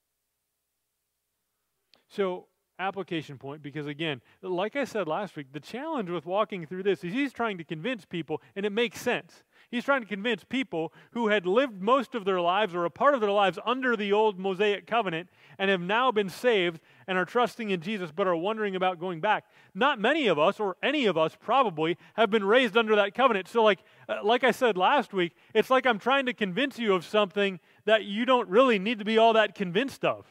So, 2.08 2.46
application 2.80 3.38
point 3.38 3.62
because, 3.62 3.86
again, 3.86 4.20
like 4.42 4.74
I 4.74 4.84
said 4.84 5.06
last 5.06 5.36
week, 5.36 5.52
the 5.52 5.60
challenge 5.60 6.10
with 6.10 6.26
walking 6.26 6.66
through 6.66 6.82
this 6.82 7.04
is 7.04 7.12
he's 7.12 7.32
trying 7.32 7.58
to 7.58 7.64
convince 7.64 8.04
people, 8.04 8.40
and 8.56 8.66
it 8.66 8.70
makes 8.70 9.00
sense. 9.00 9.44
He's 9.70 9.84
trying 9.84 10.00
to 10.00 10.08
convince 10.08 10.42
people 10.42 10.92
who 11.12 11.28
had 11.28 11.46
lived 11.46 11.80
most 11.80 12.14
of 12.14 12.24
their 12.24 12.40
lives 12.40 12.74
or 12.74 12.84
a 12.84 12.90
part 12.90 13.14
of 13.14 13.20
their 13.20 13.30
lives 13.30 13.58
under 13.64 13.96
the 13.96 14.12
old 14.12 14.38
Mosaic 14.38 14.86
covenant 14.86 15.28
and 15.58 15.70
have 15.70 15.80
now 15.80 16.10
been 16.10 16.28
saved 16.28 16.80
and 17.06 17.16
are 17.16 17.24
trusting 17.24 17.70
in 17.70 17.80
Jesus 17.80 18.10
but 18.10 18.26
are 18.26 18.34
wondering 18.34 18.74
about 18.74 18.98
going 18.98 19.20
back. 19.20 19.44
Not 19.74 20.00
many 20.00 20.26
of 20.26 20.38
us, 20.38 20.58
or 20.58 20.76
any 20.82 21.06
of 21.06 21.16
us 21.16 21.36
probably, 21.38 21.98
have 22.14 22.30
been 22.30 22.44
raised 22.44 22.76
under 22.76 22.96
that 22.96 23.14
covenant. 23.14 23.46
So, 23.46 23.62
like, 23.62 23.80
uh, 24.08 24.24
like 24.24 24.42
I 24.42 24.50
said 24.50 24.76
last 24.76 25.12
week, 25.12 25.32
it's 25.54 25.70
like 25.70 25.86
I'm 25.86 25.98
trying 25.98 26.26
to 26.26 26.32
convince 26.32 26.78
you 26.78 26.94
of 26.94 27.04
something 27.04 27.60
that 27.84 28.04
you 28.04 28.24
don't 28.24 28.48
really 28.48 28.78
need 28.78 28.98
to 28.98 29.04
be 29.04 29.18
all 29.18 29.34
that 29.34 29.54
convinced 29.54 30.04
of, 30.04 30.26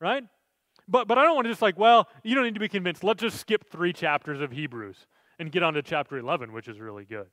right? 0.00 0.24
But, 0.88 1.08
but 1.08 1.18
I 1.18 1.24
don't 1.24 1.34
want 1.34 1.46
to 1.46 1.50
just 1.50 1.62
like, 1.62 1.78
well, 1.78 2.08
you 2.22 2.34
don't 2.34 2.44
need 2.44 2.54
to 2.54 2.60
be 2.60 2.68
convinced. 2.68 3.02
Let's 3.02 3.20
just 3.20 3.40
skip 3.40 3.68
three 3.70 3.92
chapters 3.92 4.40
of 4.40 4.52
Hebrews 4.52 5.06
and 5.38 5.50
get 5.50 5.62
on 5.62 5.74
to 5.74 5.82
chapter 5.82 6.16
11, 6.16 6.52
which 6.52 6.68
is 6.68 6.78
really 6.78 7.04
good, 7.04 7.26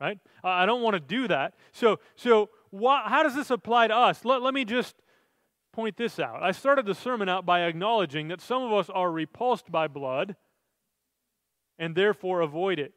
right? 0.00 0.18
I 0.44 0.64
don't 0.66 0.82
want 0.82 0.94
to 0.94 1.00
do 1.00 1.26
that. 1.28 1.54
So, 1.72 1.98
so 2.14 2.50
how 2.72 3.22
does 3.22 3.34
this 3.34 3.50
apply 3.50 3.88
to 3.88 3.96
us? 3.96 4.24
Let, 4.24 4.42
let 4.42 4.54
me 4.54 4.64
just 4.64 4.94
point 5.72 5.96
this 5.96 6.18
out. 6.18 6.42
I 6.42 6.52
started 6.52 6.86
the 6.86 6.94
sermon 6.94 7.28
out 7.28 7.44
by 7.44 7.62
acknowledging 7.62 8.28
that 8.28 8.40
some 8.40 8.62
of 8.62 8.72
us 8.72 8.88
are 8.90 9.10
repulsed 9.10 9.70
by 9.70 9.88
blood 9.88 10.36
and 11.78 11.94
therefore 11.94 12.40
avoid 12.40 12.78
it. 12.78 12.92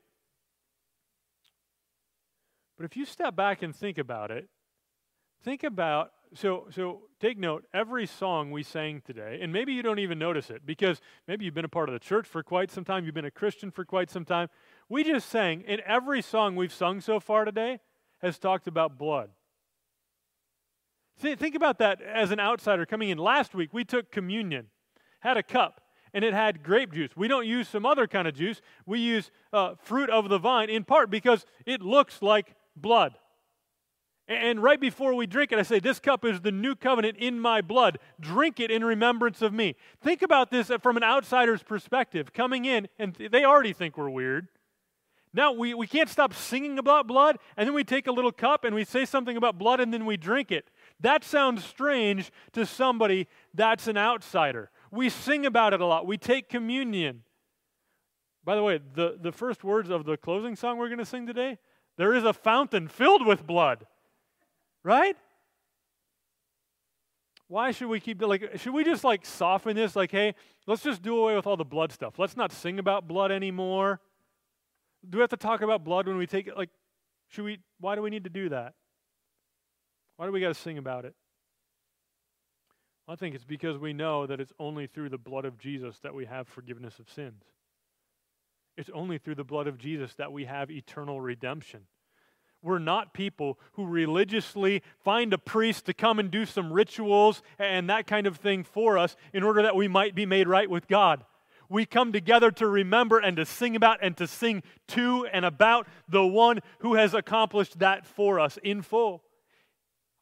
But 2.78 2.86
if 2.86 2.98
you 2.98 3.06
step 3.06 3.36
back 3.36 3.62
and 3.62 3.76
think 3.76 3.98
about 3.98 4.32
it, 4.32 4.50
think 5.44 5.64
about 5.64 6.12
so 6.36 6.68
so 6.70 7.02
take 7.20 7.38
note 7.38 7.66
every 7.74 8.06
song 8.06 8.52
we 8.52 8.64
sang 8.64 9.02
today 9.06 9.40
and 9.42 9.54
maybe 9.54 9.74
you 9.74 9.84
don't 9.84 10.00
even 10.00 10.18
notice 10.18 10.50
it 10.50 10.66
because 10.66 11.02
maybe 11.28 11.46
you've 11.46 11.54
been 11.54 11.66
a 11.66 11.70
part 11.70 11.90
of 11.90 11.94
the 11.94 12.00
church 12.00 12.28
for 12.28 12.44
quite 12.44 12.72
some 12.72 12.84
time 12.84 13.06
you've 13.06 13.14
been 13.14 13.26
a 13.26 13.32
christian 13.32 13.72
for 13.72 13.86
quite 13.86 14.10
some 14.10 14.26
time. 14.26 14.50
We 14.90 15.04
just 15.04 15.30
sang 15.30 15.64
and 15.68 15.82
every 15.82 16.22
song 16.22 16.56
we've 16.56 16.74
sung 16.74 17.02
so 17.02 17.20
far 17.20 17.46
today 17.46 17.80
has 18.22 18.40
talked 18.40 18.68
about 18.68 18.98
blood. 18.98 19.30
Think 21.18 21.56
about 21.56 21.78
that 21.80 22.02
as 22.02 22.32
an 22.32 22.40
outsider 22.40 22.86
coming 22.86 23.10
in. 23.10 23.18
Last 23.18 23.54
week 23.54 23.74
we 23.74 23.84
took 23.84 24.12
communion 24.12 24.68
had 25.20 25.38
a 25.38 25.44
cup 25.44 25.82
and 26.14 26.24
it 26.24 26.34
had 26.34 26.64
grape 26.64 26.94
juice. 26.94 27.12
We 27.16 27.28
don't 27.28 27.48
use 27.48 27.68
some 27.68 27.86
other 27.86 28.08
kind 28.08 28.28
of 28.28 28.36
juice. 28.36 28.62
We 28.86 29.00
use 29.00 29.32
uh, 29.52 29.76
fruit 29.82 30.10
of 30.10 30.30
the 30.30 30.38
vine 30.38 30.70
in 30.70 30.84
part 30.84 31.10
because 31.10 31.46
it 31.66 31.82
looks 31.82 32.22
like 32.22 32.56
blood 32.76 33.16
and 34.34 34.62
right 34.62 34.80
before 34.80 35.14
we 35.14 35.26
drink 35.26 35.52
it, 35.52 35.60
I 35.60 35.64
say, 35.64 35.80
This 35.80 36.00
cup 36.00 36.26
is 36.26 36.42
the 36.42 36.52
new 36.52 36.76
covenant 36.76 37.18
in 37.18 37.40
my 37.40 37.62
blood. 37.62 38.00
Drink 38.20 38.60
it 38.60 38.72
in 38.72 38.84
remembrance 38.84 39.42
of 39.42 39.54
me. 39.54 39.76
Think 40.02 40.22
about 40.22 40.52
this 40.52 40.72
from 40.82 40.98
an 40.98 41.04
outsider's 41.04 41.64
perspective. 41.64 42.34
Coming 42.34 42.66
in, 42.66 42.88
and 43.00 43.14
they 43.14 43.44
already 43.44 43.74
think 43.74 43.98
we're 43.98 44.10
weird. 44.10 44.48
Now, 45.34 45.52
we, 45.52 45.74
we 45.74 45.88
can't 45.88 46.10
stop 46.10 46.34
singing 46.34 46.78
about 46.78 47.08
blood, 47.08 47.40
and 47.58 47.68
then 47.68 47.74
we 47.74 47.84
take 47.84 48.06
a 48.06 48.12
little 48.12 48.32
cup 48.32 48.64
and 48.64 48.76
we 48.76 48.86
say 48.86 49.04
something 49.04 49.36
about 49.36 49.58
blood, 49.58 49.80
and 49.80 49.92
then 49.92 50.06
we 50.06 50.16
drink 50.16 50.52
it. 50.52 50.70
That 51.00 51.24
sounds 51.24 51.66
strange 51.66 52.32
to 52.52 52.68
somebody 52.68 53.28
that's 53.54 53.88
an 53.88 53.98
outsider. 53.98 54.70
We 54.92 55.10
sing 55.10 55.46
about 55.48 55.74
it 55.74 55.82
a 55.82 55.86
lot, 55.86 56.06
we 56.06 56.18
take 56.18 56.50
communion. 56.50 57.24
By 58.46 58.56
the 58.56 58.62
way, 58.62 58.80
the, 58.94 59.18
the 59.20 59.32
first 59.32 59.64
words 59.64 59.90
of 59.90 60.06
the 60.06 60.18
closing 60.18 60.56
song 60.56 60.78
we're 60.78 60.90
going 60.90 61.00
to 61.00 61.06
sing 61.06 61.26
today 61.26 61.58
there 61.98 62.14
is 62.14 62.24
a 62.24 62.34
fountain 62.34 62.88
filled 62.88 63.26
with 63.26 63.46
blood 63.46 63.86
right? 64.84 65.16
why 67.54 67.70
should 67.70 67.88
we 67.88 68.00
keep 68.00 68.20
like 68.20 68.58
should 68.58 68.74
we 68.74 68.84
just 68.84 69.04
like 69.04 69.24
soften 69.24 69.76
this? 69.76 69.96
Like 69.96 70.10
hey 70.10 70.34
let's 70.66 70.82
just 70.82 71.04
do 71.04 71.16
away 71.18 71.36
with 71.36 71.46
all 71.46 71.56
the 71.56 71.64
blood 71.64 71.92
stuff. 71.92 72.18
Let's 72.18 72.36
not 72.36 72.52
sing 72.52 72.80
about 72.80 73.08
blood 73.08 73.32
anymore. 73.32 74.00
Do 75.08 75.20
we 75.20 75.22
have 75.22 75.30
to 75.30 75.38
talk 75.38 75.62
about 75.62 75.84
blood 75.84 76.08
when 76.08 76.18
we 76.18 76.26
take 76.26 76.48
it? 76.48 76.58
Like 76.58 76.72
should 77.28 77.46
we 77.46 77.60
why 77.80 77.96
do 77.96 78.02
we 78.02 78.10
need 78.10 78.24
to 78.24 78.32
do 78.32 78.50
that? 78.50 78.74
Why 80.18 80.26
do 80.26 80.32
we 80.32 80.40
got 80.40 80.48
to 80.48 80.60
sing 80.60 80.80
about 80.80 81.06
it? 81.06 81.14
I 83.08 83.16
think 83.16 83.36
it's 83.36 83.46
because 83.46 83.78
we 83.78 83.94
know 83.94 84.26
that 84.26 84.40
it's 84.40 84.54
only 84.60 84.88
through 84.88 85.10
the 85.10 85.20
blood 85.20 85.46
of 85.46 85.60
jesus 85.60 86.00
that 86.00 86.16
we 86.16 86.26
have 86.26 86.48
forgiveness 86.48 86.98
of 86.98 87.08
sins. 87.08 87.44
It's 88.78 88.90
only 88.96 89.20
through 89.20 89.36
the 89.36 89.44
blood 89.44 89.68
of 89.68 89.78
jesus 89.78 90.16
that 90.16 90.32
we 90.32 90.46
have 90.46 90.72
eternal 90.72 91.22
redemption 91.22 91.82
we're 92.64 92.80
not 92.80 93.14
people 93.14 93.60
who 93.74 93.86
religiously 93.86 94.82
find 95.04 95.34
a 95.34 95.38
priest 95.38 95.86
to 95.86 95.94
come 95.94 96.18
and 96.18 96.32
do 96.32 96.46
some 96.46 96.72
rituals 96.72 97.42
and 97.60 97.90
that 97.90 98.08
kind 98.08 98.26
of 98.26 98.38
thing 98.38 98.64
for 98.64 98.98
us 98.98 99.16
in 99.34 99.44
order 99.44 99.62
that 99.62 99.76
we 99.76 99.88
might 99.88 100.16
be 100.16 100.26
made 100.26 100.48
right 100.48 100.70
with 100.70 100.88
God. 100.88 101.24
We 101.70 101.86
come 101.86 102.12
together 102.12 102.52
to 102.52 102.68
remember 102.68 103.20
and 103.20 103.38
to 103.38 103.46
sing 103.46 103.76
about 103.76 104.00
and 104.02 104.16
to 104.18 104.28
sing 104.28 104.64
to 104.90 105.28
and 105.32 105.44
about 105.44 105.88
the 106.08 106.26
one 106.26 106.60
who 106.80 106.96
has 106.96 107.14
accomplished 107.14 107.80
that 107.80 108.06
for 108.06 108.40
us 108.40 108.58
in 108.64 108.82
full. 108.82 109.24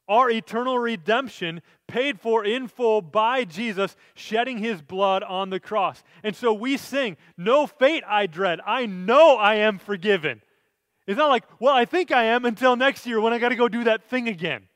Our 0.08 0.30
eternal 0.30 0.78
redemption 0.78 1.62
paid 1.86 2.20
for 2.20 2.44
in 2.44 2.68
full 2.68 3.02
by 3.02 3.44
Jesus 3.44 3.96
shedding 4.14 4.58
his 4.58 4.82
blood 4.82 5.22
on 5.22 5.50
the 5.50 5.60
cross. 5.60 6.02
And 6.24 6.34
so 6.34 6.52
we 6.52 6.76
sing, 6.76 7.16
No 7.36 7.66
fate 7.66 8.02
I 8.06 8.26
dread. 8.26 8.60
I 8.66 8.86
know 8.86 9.36
I 9.36 9.56
am 9.56 9.78
forgiven. 9.78 10.42
It's 11.06 11.18
not 11.18 11.30
like, 11.30 11.44
well, 11.58 11.74
I 11.74 11.84
think 11.84 12.12
I 12.12 12.24
am 12.24 12.44
until 12.44 12.76
next 12.76 13.06
year 13.06 13.20
when 13.20 13.32
I 13.32 13.38
got 13.38 13.48
to 13.48 13.56
go 13.56 13.68
do 13.68 13.84
that 13.84 14.04
thing 14.04 14.28
again. 14.28 14.68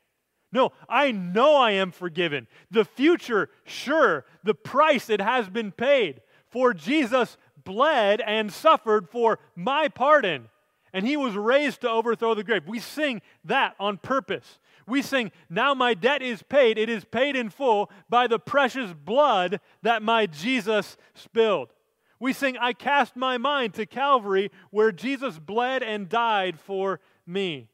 No, 0.53 0.73
I 0.89 1.13
know 1.13 1.57
I 1.57 1.73
am 1.73 1.93
forgiven. 1.93 2.47
The 2.71 2.85
future, 2.85 3.51
sure, 3.65 4.25
the 4.43 4.55
price 4.55 5.11
it 5.11 5.21
has 5.21 5.49
been 5.49 5.73
paid. 5.73 6.21
For 6.49 6.73
Jesus 6.73 7.37
bled 7.65 8.21
and 8.21 8.53
suffered 8.53 9.09
for 9.11 9.39
my 9.55 9.89
pardon, 9.89 10.49
and 10.93 11.07
he 11.07 11.17
was 11.17 11.35
raised 11.35 11.83
to 11.83 11.91
overthrow 11.91 12.35
the 12.35 12.45
grave. 12.45 12.67
We 12.67 12.79
sing 12.79 13.21
that 13.45 13.75
on 13.79 13.99
purpose. 13.99 14.59
We 14.87 15.03
sing, 15.03 15.33
Now 15.51 15.75
my 15.75 15.95
debt 15.95 16.23
is 16.23 16.43
paid. 16.43 16.79
It 16.79 16.89
is 16.89 17.05
paid 17.05 17.37
in 17.37 17.51
full 17.51 17.91
by 18.09 18.27
the 18.27 18.39
precious 18.39 18.93
blood 18.93 19.61
that 19.83 20.03
my 20.03 20.27
Jesus 20.27 20.97
spilled. 21.15 21.73
We 22.19 22.33
sing, 22.33 22.57
I 22.57 22.73
cast 22.73 23.17
my 23.17 23.39
mind 23.39 23.75
to 23.75 23.87
Calvary 23.87 24.51
where 24.71 24.93
Jesus 24.93 25.39
bled 25.39 25.83
and 25.83 26.09
died 26.09 26.59
for 26.59 27.01
me. 27.27 27.69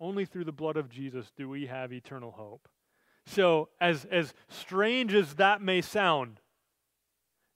Only 0.00 0.24
through 0.24 0.44
the 0.44 0.52
blood 0.52 0.76
of 0.76 0.88
Jesus 0.88 1.30
do 1.36 1.48
we 1.48 1.66
have 1.66 1.92
eternal 1.92 2.30
hope. 2.30 2.68
So, 3.26 3.70
as, 3.80 4.04
as 4.04 4.34
strange 4.48 5.12
as 5.12 5.34
that 5.34 5.60
may 5.60 5.80
sound, 5.80 6.40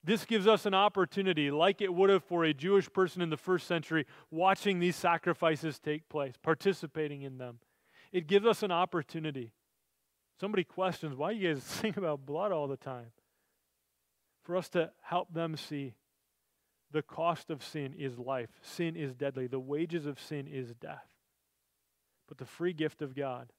this 0.02 0.24
gives 0.24 0.46
us 0.46 0.66
an 0.66 0.74
opportunity, 0.74 1.50
like 1.50 1.80
it 1.80 1.92
would 1.92 2.10
have 2.10 2.24
for 2.24 2.44
a 2.44 2.54
Jewish 2.54 2.90
person 2.90 3.20
in 3.20 3.30
the 3.30 3.36
first 3.36 3.66
century, 3.66 4.06
watching 4.30 4.80
these 4.80 4.96
sacrifices 4.96 5.78
take 5.78 6.08
place, 6.08 6.34
participating 6.42 7.22
in 7.22 7.38
them. 7.38 7.58
It 8.10 8.26
gives 8.26 8.46
us 8.46 8.62
an 8.62 8.72
opportunity. 8.72 9.52
Somebody 10.40 10.64
questions, 10.64 11.16
why 11.16 11.32
you 11.32 11.52
guys 11.52 11.62
sing 11.64 11.94
about 11.96 12.24
blood 12.24 12.50
all 12.50 12.66
the 12.66 12.78
time? 12.78 13.12
For 14.42 14.56
us 14.56 14.68
to 14.70 14.90
help 15.02 15.32
them 15.32 15.56
see 15.56 15.94
the 16.92 17.02
cost 17.02 17.50
of 17.50 17.62
sin 17.62 17.94
is 17.96 18.18
life. 18.18 18.48
Sin 18.62 18.96
is 18.96 19.14
deadly. 19.14 19.46
The 19.46 19.60
wages 19.60 20.06
of 20.06 20.20
sin 20.20 20.48
is 20.48 20.74
death. 20.74 21.06
But 22.28 22.38
the 22.38 22.46
free 22.46 22.72
gift 22.72 23.02
of 23.02 23.14
God 23.14 23.52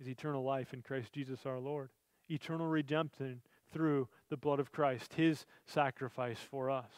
is 0.00 0.08
eternal 0.08 0.42
life 0.42 0.74
in 0.74 0.82
Christ 0.82 1.12
Jesus 1.12 1.46
our 1.46 1.58
Lord. 1.58 1.90
Eternal 2.28 2.66
redemption 2.66 3.40
through 3.72 4.08
the 4.30 4.36
blood 4.36 4.60
of 4.60 4.72
Christ, 4.72 5.14
his 5.14 5.46
sacrifice 5.66 6.38
for 6.38 6.70
us. 6.70 6.90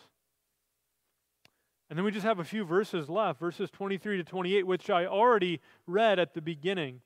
And 1.88 1.96
then 1.96 2.04
we 2.04 2.10
just 2.10 2.26
have 2.26 2.40
a 2.40 2.44
few 2.44 2.64
verses 2.64 3.08
left, 3.08 3.38
verses 3.38 3.70
23 3.70 4.16
to 4.18 4.24
28, 4.24 4.66
which 4.66 4.90
I 4.90 5.06
already 5.06 5.60
read 5.86 6.18
at 6.18 6.34
the 6.34 6.42
beginning. 6.42 7.00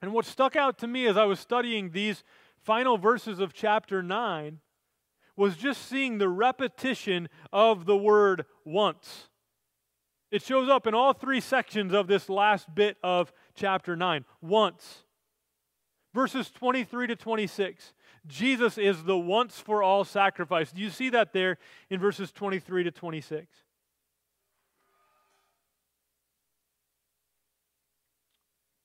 And 0.00 0.12
what 0.12 0.24
stuck 0.24 0.56
out 0.56 0.78
to 0.78 0.88
me 0.88 1.06
as 1.06 1.16
I 1.16 1.24
was 1.24 1.38
studying 1.38 1.90
these 1.90 2.24
final 2.60 2.98
verses 2.98 3.38
of 3.38 3.52
chapter 3.52 4.02
9 4.02 4.58
was 5.36 5.56
just 5.56 5.88
seeing 5.88 6.18
the 6.18 6.28
repetition 6.28 7.28
of 7.52 7.86
the 7.86 7.96
word 7.96 8.44
once. 8.64 9.28
It 10.30 10.42
shows 10.42 10.68
up 10.68 10.86
in 10.86 10.94
all 10.94 11.12
three 11.12 11.40
sections 11.40 11.92
of 11.92 12.06
this 12.06 12.28
last 12.28 12.74
bit 12.74 12.96
of 13.02 13.32
chapter 13.54 13.96
9. 13.96 14.24
Once. 14.40 15.04
Verses 16.14 16.50
23 16.50 17.08
to 17.08 17.16
26. 17.16 17.92
Jesus 18.26 18.78
is 18.78 19.04
the 19.04 19.18
once 19.18 19.58
for 19.58 19.82
all 19.82 20.04
sacrifice. 20.04 20.72
Do 20.72 20.80
you 20.80 20.90
see 20.90 21.10
that 21.10 21.32
there 21.32 21.58
in 21.90 22.00
verses 22.00 22.30
23 22.32 22.84
to 22.84 22.90
26? 22.90 23.46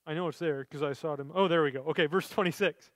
I 0.06 0.14
know 0.14 0.30
it's 0.30 0.40
there 0.40 0.66
because 0.70 0.84
I 0.84 0.94
saw 0.94 1.14
it. 1.14 1.20
In, 1.20 1.32
oh, 1.36 1.50
there 1.50 1.64
we 1.64 1.72
go. 1.72 1.82
Okay, 1.90 2.06
verse 2.06 2.30
26 2.30 2.92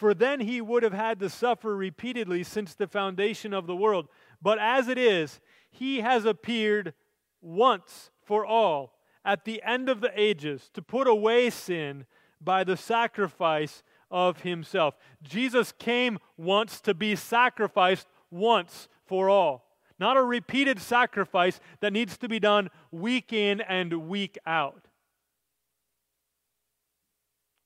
for 0.00 0.14
then 0.14 0.40
he 0.40 0.62
would 0.62 0.82
have 0.82 0.94
had 0.94 1.20
to 1.20 1.28
suffer 1.28 1.76
repeatedly 1.76 2.42
since 2.42 2.74
the 2.74 2.86
foundation 2.86 3.52
of 3.52 3.66
the 3.66 3.76
world. 3.76 4.08
But 4.40 4.58
as 4.58 4.88
it 4.88 4.96
is, 4.96 5.40
he 5.70 6.00
has 6.00 6.24
appeared 6.24 6.94
once 7.42 8.10
for 8.24 8.46
all 8.46 8.94
at 9.26 9.44
the 9.44 9.62
end 9.62 9.90
of 9.90 10.00
the 10.00 10.10
ages 10.18 10.70
to 10.72 10.80
put 10.80 11.06
away 11.06 11.50
sin 11.50 12.06
by 12.40 12.64
the 12.64 12.78
sacrifice 12.78 13.82
of 14.10 14.40
himself. 14.40 14.96
Jesus 15.22 15.70
came 15.70 16.18
once 16.38 16.80
to 16.80 16.94
be 16.94 17.14
sacrificed 17.14 18.06
once 18.30 18.88
for 19.04 19.28
all. 19.28 19.66
Not 19.98 20.16
a 20.16 20.22
repeated 20.22 20.80
sacrifice 20.80 21.60
that 21.80 21.92
needs 21.92 22.16
to 22.16 22.28
be 22.28 22.40
done 22.40 22.70
week 22.90 23.34
in 23.34 23.60
and 23.60 24.08
week 24.08 24.38
out. 24.46 24.86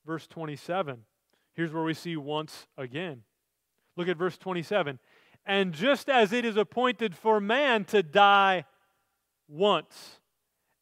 Verse 0.05 0.27
27 0.27 1.05
Here's 1.55 1.71
where 1.71 1.83
we 1.83 1.93
see 1.93 2.17
once 2.17 2.67
again. 2.77 3.23
Look 3.97 4.07
at 4.07 4.17
verse 4.17 4.37
27. 4.37 4.99
And 5.45 5.73
just 5.73 6.09
as 6.09 6.33
it 6.33 6.43
is 6.43 6.57
appointed 6.57 7.15
for 7.15 7.39
man 7.39 7.85
to 7.85 8.03
die 8.03 8.65
once, 9.47 10.19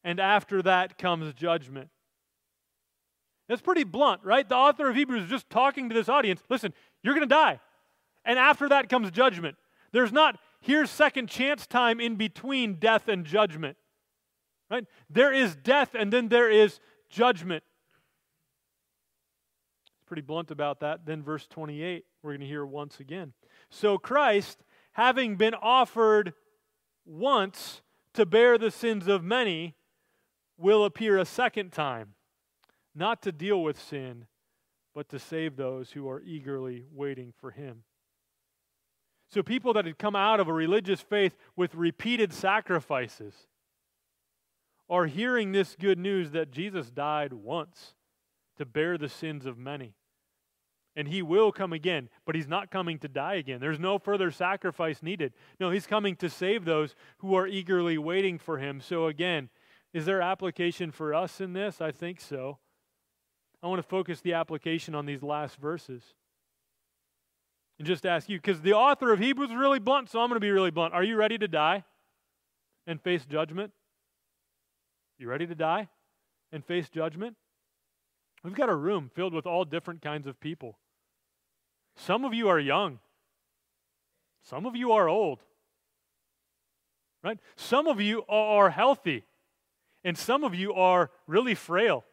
and 0.02 0.18
after 0.18 0.62
that 0.62 0.98
comes 0.98 1.32
judgment. 1.34 1.90
That's 3.48 3.60
pretty 3.60 3.84
blunt, 3.84 4.22
right? 4.24 4.48
The 4.48 4.56
author 4.56 4.88
of 4.88 4.96
Hebrews 4.96 5.24
is 5.24 5.30
just 5.30 5.50
talking 5.50 5.88
to 5.90 5.94
this 5.94 6.08
audience. 6.08 6.42
Listen, 6.48 6.72
you're 7.02 7.14
going 7.14 7.28
to 7.28 7.34
die. 7.34 7.60
And 8.24 8.38
after 8.38 8.68
that 8.70 8.88
comes 8.88 9.10
judgment. 9.10 9.56
There's 9.92 10.12
not, 10.12 10.38
here's 10.60 10.90
second 10.90 11.28
chance 11.28 11.66
time 11.66 12.00
in 12.00 12.16
between 12.16 12.76
death 12.76 13.06
and 13.06 13.24
judgment. 13.24 13.76
Right? 14.70 14.86
There 15.10 15.32
is 15.32 15.54
death 15.56 15.94
and 15.94 16.10
then 16.12 16.28
there 16.28 16.50
is 16.50 16.80
judgment 17.10 17.62
pretty 20.06 20.22
blunt 20.22 20.50
about 20.50 20.80
that. 20.80 21.06
Then, 21.06 21.22
verse 21.22 21.46
28, 21.46 22.04
we're 22.22 22.30
going 22.30 22.40
to 22.40 22.46
hear 22.46 22.64
once 22.64 23.00
again. 23.00 23.32
So, 23.70 23.98
Christ, 23.98 24.62
having 24.92 25.36
been 25.36 25.54
offered 25.54 26.34
once 27.04 27.82
to 28.14 28.24
bear 28.24 28.58
the 28.58 28.70
sins 28.70 29.08
of 29.08 29.24
many, 29.24 29.74
will 30.56 30.84
appear 30.84 31.18
a 31.18 31.24
second 31.24 31.72
time, 31.72 32.14
not 32.94 33.22
to 33.22 33.32
deal 33.32 33.62
with 33.62 33.80
sin, 33.80 34.26
but 34.94 35.08
to 35.08 35.18
save 35.18 35.56
those 35.56 35.92
who 35.92 36.08
are 36.08 36.22
eagerly 36.22 36.84
waiting 36.92 37.32
for 37.40 37.50
him. 37.50 37.82
So, 39.28 39.42
people 39.42 39.72
that 39.72 39.86
had 39.86 39.98
come 39.98 40.14
out 40.14 40.38
of 40.38 40.48
a 40.48 40.52
religious 40.52 41.00
faith 41.00 41.34
with 41.56 41.74
repeated 41.74 42.32
sacrifices 42.32 43.34
are 44.88 45.06
hearing 45.06 45.52
this 45.52 45.76
good 45.78 45.98
news 45.98 46.30
that 46.32 46.50
Jesus 46.50 46.90
died 46.90 47.32
once 47.32 47.94
to 48.56 48.64
bear 48.64 48.96
the 48.98 49.08
sins 49.08 49.46
of 49.46 49.58
many. 49.58 49.94
And 50.96 51.08
he 51.08 51.22
will 51.22 51.50
come 51.50 51.72
again, 51.72 52.08
but 52.24 52.36
he's 52.36 52.46
not 52.46 52.70
coming 52.70 52.98
to 53.00 53.08
die 53.08 53.34
again. 53.34 53.60
There's 53.60 53.80
no 53.80 53.98
further 53.98 54.30
sacrifice 54.30 55.02
needed. 55.02 55.32
No, 55.58 55.70
he's 55.70 55.86
coming 55.88 56.14
to 56.16 56.30
save 56.30 56.64
those 56.64 56.94
who 57.18 57.34
are 57.34 57.48
eagerly 57.48 57.98
waiting 57.98 58.38
for 58.38 58.58
him. 58.58 58.80
So, 58.80 59.06
again, 59.06 59.50
is 59.92 60.06
there 60.06 60.20
application 60.20 60.92
for 60.92 61.12
us 61.12 61.40
in 61.40 61.52
this? 61.52 61.80
I 61.80 61.90
think 61.90 62.20
so. 62.20 62.58
I 63.62 63.66
want 63.66 63.80
to 63.80 63.88
focus 63.88 64.20
the 64.20 64.34
application 64.34 64.94
on 64.94 65.06
these 65.06 65.22
last 65.22 65.56
verses. 65.56 66.02
And 67.78 67.88
just 67.88 68.06
ask 68.06 68.28
you, 68.28 68.38
because 68.38 68.60
the 68.60 68.74
author 68.74 69.12
of 69.12 69.18
Hebrews 69.18 69.50
is 69.50 69.56
really 69.56 69.80
blunt, 69.80 70.10
so 70.10 70.20
I'm 70.20 70.28
going 70.28 70.36
to 70.36 70.40
be 70.40 70.50
really 70.50 70.70
blunt. 70.70 70.94
Are 70.94 71.02
you 71.02 71.16
ready 71.16 71.38
to 71.38 71.48
die 71.48 71.82
and 72.86 73.00
face 73.00 73.24
judgment? 73.24 73.72
You 75.18 75.28
ready 75.28 75.46
to 75.46 75.54
die 75.54 75.88
and 76.52 76.64
face 76.64 76.88
judgment? 76.88 77.36
We've 78.44 78.54
got 78.54 78.68
a 78.68 78.74
room 78.76 79.10
filled 79.14 79.32
with 79.32 79.46
all 79.46 79.64
different 79.64 80.02
kinds 80.02 80.26
of 80.26 80.38
people. 80.38 80.76
Some 81.96 82.26
of 82.26 82.34
you 82.34 82.48
are 82.48 82.60
young. 82.60 82.98
Some 84.42 84.66
of 84.66 84.76
you 84.76 84.92
are 84.92 85.08
old. 85.08 85.40
Right? 87.22 87.38
Some 87.56 87.86
of 87.86 88.02
you 88.02 88.22
are 88.28 88.68
healthy. 88.68 89.24
And 90.04 90.18
some 90.18 90.44
of 90.44 90.54
you 90.54 90.74
are 90.74 91.10
really 91.26 91.54
frail. 91.54 92.04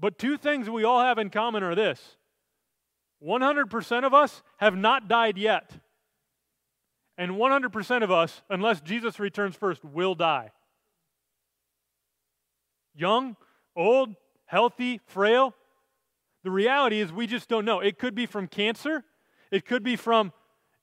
But 0.00 0.18
two 0.18 0.38
things 0.38 0.70
we 0.70 0.84
all 0.84 1.00
have 1.00 1.18
in 1.18 1.28
common 1.28 1.62
are 1.62 1.74
this 1.74 2.16
100% 3.22 4.04
of 4.04 4.14
us 4.14 4.42
have 4.56 4.74
not 4.74 5.06
died 5.06 5.36
yet. 5.36 5.70
And 7.18 7.32
100% 7.32 8.02
of 8.02 8.10
us, 8.10 8.40
unless 8.48 8.80
Jesus 8.80 9.20
returns 9.20 9.54
first, 9.54 9.84
will 9.84 10.14
die. 10.14 10.50
Young, 12.94 13.36
old, 13.76 14.14
healthy, 14.46 15.00
frail. 15.06 15.54
The 16.44 16.50
reality 16.50 17.00
is 17.00 17.12
we 17.12 17.26
just 17.26 17.48
don't 17.48 17.64
know. 17.64 17.80
It 17.80 17.98
could 17.98 18.14
be 18.14 18.26
from 18.26 18.48
cancer, 18.48 19.04
it 19.50 19.64
could 19.64 19.82
be 19.82 19.96
from 19.96 20.32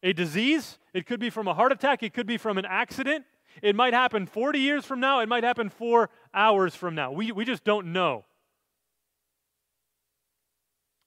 a 0.02 0.13
disease, 0.13 0.80
it 0.93 1.06
could 1.06 1.19
be 1.19 1.30
from 1.30 1.47
a 1.47 1.54
heart 1.54 1.71
attack, 1.71 2.04
it 2.04 2.13
could 2.13 2.28
be 2.28 2.38
from 2.38 2.58
an 2.58 2.65
accident. 2.65 3.25
It 3.62 3.75
might 3.75 3.93
happen 3.93 4.25
40 4.25 4.60
years 4.60 4.86
from 4.86 4.99
now, 4.99 5.19
it 5.19 5.28
might 5.28 5.43
happen 5.43 5.69
four 5.69 6.10
hours 6.34 6.75
from 6.75 6.95
now. 6.95 7.12
We, 7.12 7.32
we 7.32 7.45
just 7.45 7.63
don't 7.63 7.91
know. 7.91 8.25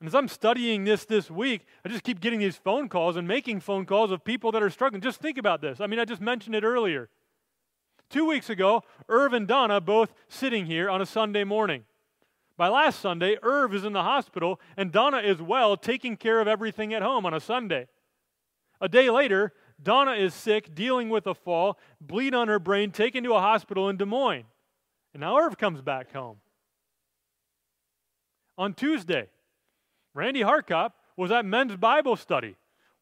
And 0.00 0.08
as 0.08 0.16
I'm 0.16 0.26
studying 0.26 0.82
this 0.82 1.04
this 1.04 1.30
week, 1.30 1.64
I 1.84 1.88
just 1.88 2.02
keep 2.02 2.20
getting 2.20 2.40
these 2.40 2.56
phone 2.56 2.88
calls 2.88 3.16
and 3.16 3.28
making 3.28 3.60
phone 3.60 3.86
calls 3.86 4.10
of 4.10 4.24
people 4.24 4.50
that 4.50 4.60
are 4.60 4.68
struggling. 4.68 5.00
Just 5.00 5.20
think 5.20 5.38
about 5.38 5.60
this. 5.60 5.80
I 5.80 5.86
mean, 5.86 6.00
I 6.00 6.04
just 6.04 6.20
mentioned 6.20 6.56
it 6.56 6.64
earlier. 6.64 7.08
Two 8.12 8.27
weeks 8.27 8.51
ago, 8.51 8.83
Irv 9.09 9.33
and 9.33 9.48
Donna 9.48 9.81
both 9.81 10.12
sitting 10.29 10.66
here 10.66 10.90
on 10.90 11.01
a 11.01 11.07
Sunday 11.07 11.44
morning. 11.44 11.85
By 12.59 12.68
last 12.68 13.01
Sunday, 13.01 13.38
Irv 13.42 13.75
is 13.75 13.87
in 13.87 13.94
the 13.94 14.03
hospital 14.03 14.61
and 14.77 14.92
Donna 14.92 15.16
is 15.16 15.40
well, 15.40 15.79
taking 15.79 16.18
care 16.18 16.38
of 16.38 16.46
everything 16.46 16.92
at 16.92 17.01
home 17.01 17.25
on 17.25 17.33
a 17.33 17.40
Sunday. 17.40 17.88
A 18.83 18.88
day 18.88 19.09
later, 19.09 19.55
Donna 19.83 20.12
is 20.12 20.35
sick, 20.35 20.75
dealing 20.75 21.09
with 21.09 21.27
a 21.27 21.33
fall, 21.35 21.79
bleed 22.03 22.35
on 22.35 22.48
her 22.48 22.59
brain, 22.59 22.90
taken 22.90 23.25
to 23.25 23.33
a 23.33 23.40
hospital 23.40 23.88
in 23.88 23.96
Des 23.96 24.05
Moines. 24.05 24.44
And 25.14 25.22
now 25.22 25.38
Irv 25.38 25.57
comes 25.57 25.81
back 25.81 26.12
home. 26.12 26.37
On 28.59 28.75
Tuesday, 28.75 29.29
Randy 30.12 30.42
Harkop 30.42 30.90
was 31.16 31.31
at 31.31 31.46
men's 31.46 31.77
Bible 31.77 32.16
study. 32.16 32.57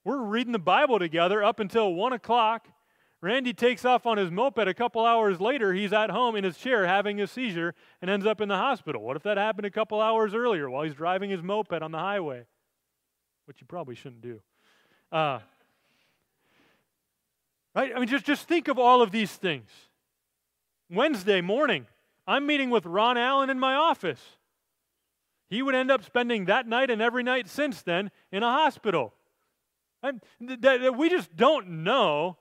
We're 0.04 0.22
reading 0.22 0.52
the 0.52 0.60
Bible 0.60 1.00
together 1.00 1.42
up 1.42 1.58
until 1.58 1.94
1 1.94 2.12
o'clock. 2.12 2.68
Randy 3.22 3.52
takes 3.52 3.84
off 3.84 4.06
on 4.06 4.16
his 4.16 4.30
moped. 4.30 4.66
A 4.66 4.72
couple 4.72 5.04
hours 5.04 5.40
later, 5.40 5.74
he's 5.74 5.92
at 5.92 6.10
home 6.10 6.36
in 6.36 6.44
his 6.44 6.56
chair 6.56 6.86
having 6.86 7.20
a 7.20 7.26
seizure 7.26 7.74
and 8.00 8.10
ends 8.10 8.24
up 8.24 8.40
in 8.40 8.48
the 8.48 8.56
hospital. 8.56 9.02
What 9.02 9.16
if 9.16 9.22
that 9.24 9.36
happened 9.36 9.66
a 9.66 9.70
couple 9.70 10.00
hours 10.00 10.32
earlier 10.34 10.70
while 10.70 10.84
he's 10.84 10.94
driving 10.94 11.28
his 11.28 11.42
moped 11.42 11.82
on 11.82 11.92
the 11.92 11.98
highway? 11.98 12.46
Which 13.44 13.60
you 13.60 13.66
probably 13.66 13.94
shouldn't 13.94 14.22
do. 14.22 14.40
Uh, 15.12 15.40
right? 17.74 17.92
I 17.94 17.98
mean, 17.98 18.08
just, 18.08 18.24
just 18.24 18.48
think 18.48 18.68
of 18.68 18.78
all 18.78 19.02
of 19.02 19.10
these 19.10 19.32
things. 19.32 19.68
Wednesday 20.88 21.42
morning, 21.42 21.86
I'm 22.26 22.46
meeting 22.46 22.70
with 22.70 22.86
Ron 22.86 23.18
Allen 23.18 23.50
in 23.50 23.58
my 23.58 23.74
office. 23.74 24.20
He 25.50 25.62
would 25.62 25.74
end 25.74 25.90
up 25.90 26.04
spending 26.04 26.46
that 26.46 26.66
night 26.66 26.90
and 26.90 27.02
every 27.02 27.22
night 27.22 27.48
since 27.48 27.82
then 27.82 28.10
in 28.32 28.42
a 28.42 28.50
hospital. 28.50 29.12
And 30.02 30.22
th- 30.38 30.60
th- 30.60 30.92
we 30.92 31.10
just 31.10 31.36
don't 31.36 31.84
know. 31.84 32.38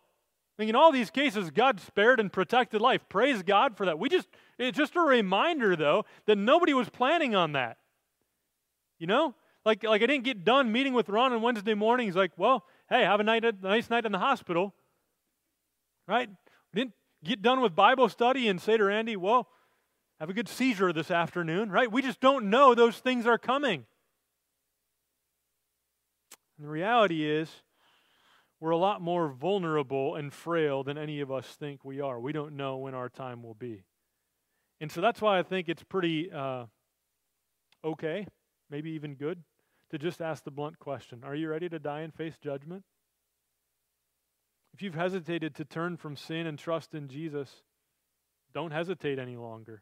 Mean, 0.60 0.68
in 0.68 0.76
all 0.76 0.92
these 0.92 1.10
cases, 1.10 1.52
God 1.52 1.80
spared 1.80 2.20
and 2.20 2.32
protected 2.32 2.82
life. 2.82 3.08
Praise 3.08 3.44
God 3.44 3.78
for 3.78 3.86
that. 3.86 3.98
We 3.98 4.10
just, 4.10 4.28
it's 4.58 4.78
just 4.78 4.98
a 4.98 5.00
reminder, 5.00 5.78
though, 5.78 6.04
that 6.26 6.38
nobody 6.38 6.74
was 6.74 6.90
planning 6.90 7.34
on 7.34 7.54
that. 7.54 7.78
You 9.00 9.08
know? 9.08 9.36
Like, 9.64 9.86
like 9.86 10.04
I 10.04 10.06
didn't 10.06 10.26
get 10.26 10.44
done 10.44 10.70
meeting 10.70 10.94
with 10.94 11.08
Ron 11.08 11.32
on 11.32 11.42
Wednesday 11.42 11.76
morning. 11.76 12.08
He's 12.08 12.16
like, 12.18 12.34
well, 12.36 12.66
hey, 12.90 13.04
have 13.04 13.22
a 13.22 13.24
night, 13.24 13.46
a 13.46 13.54
nice 13.62 13.90
night 13.90 14.06
in 14.06 14.12
the 14.12 14.20
hospital. 14.20 14.74
Right? 16.10 16.30
We 16.74 16.82
didn't 16.82 16.94
get 17.24 17.42
done 17.42 17.62
with 17.62 17.74
Bible 17.74 18.10
study 18.10 18.50
and 18.50 18.62
say 18.62 18.76
to 18.76 18.84
Randy, 18.84 19.16
well, 19.16 19.48
have 20.20 20.30
a 20.30 20.34
good 20.34 20.50
seizure 20.50 20.92
this 20.92 21.10
afternoon, 21.10 21.72
right? 21.72 21.90
We 21.90 22.02
just 22.02 22.20
don't 22.20 22.50
know 22.50 22.76
those 22.76 22.98
things 22.98 23.26
are 23.26 23.38
coming. 23.38 23.86
And 26.58 26.68
the 26.68 26.70
reality 26.70 27.24
is, 27.26 27.50
we're 28.60 28.72
a 28.72 28.78
lot 28.78 29.02
more 29.02 29.30
vulnerable 29.30 30.16
and 30.16 30.34
frail 30.34 30.84
than 30.84 30.98
any 30.98 31.22
of 31.22 31.32
us 31.32 31.48
think 31.48 31.86
we 31.86 32.02
are. 32.02 32.20
We 32.20 32.34
don't 32.34 32.58
know 32.58 32.78
when 32.78 32.94
our 32.94 33.10
time 33.10 33.42
will 33.42 33.54
be. 33.54 33.84
And 34.82 34.92
so 34.92 35.02
that's 35.02 35.22
why 35.22 35.40
I 35.40 35.44
think 35.44 35.70
it's 35.70 35.84
pretty 35.84 36.32
uh, 36.32 36.66
okay, 37.84 38.28
maybe 38.70 38.92
even 38.92 39.16
good, 39.16 39.44
to 39.92 39.98
just 39.98 40.22
ask 40.22 40.44
the 40.44 40.52
blunt 40.52 40.80
question 40.80 41.22
Are 41.24 41.36
you 41.36 41.50
ready 41.50 41.70
to 41.70 41.80
die 41.80 42.02
and 42.02 42.14
face 42.14 42.38
judgment? 42.42 42.84
If 44.74 44.82
you've 44.82 44.96
hesitated 44.96 45.56
to 45.56 45.66
turn 45.66 45.98
from 45.98 46.16
sin 46.16 46.46
and 46.46 46.58
trust 46.58 46.94
in 46.94 47.08
Jesus, 47.08 47.64
don't 48.54 48.72
hesitate 48.72 49.20
any 49.20 49.36
longer. 49.36 49.82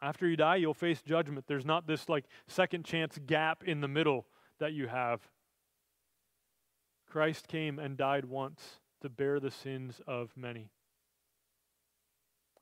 After 0.00 0.26
you 0.26 0.36
die, 0.36 0.56
you'll 0.56 0.74
face 0.74 1.02
judgment. 1.02 1.46
There's 1.46 1.64
not 1.64 1.86
this 1.86 2.08
like 2.08 2.24
second 2.46 2.84
chance 2.84 3.18
gap 3.26 3.64
in 3.64 3.80
the 3.80 3.88
middle 3.88 4.26
that 4.60 4.72
you 4.72 4.86
have. 4.86 5.20
Christ 7.14 7.46
came 7.46 7.78
and 7.78 7.96
died 7.96 8.24
once 8.24 8.80
to 9.00 9.08
bear 9.08 9.38
the 9.38 9.52
sins 9.52 10.00
of 10.04 10.32
many. 10.36 10.72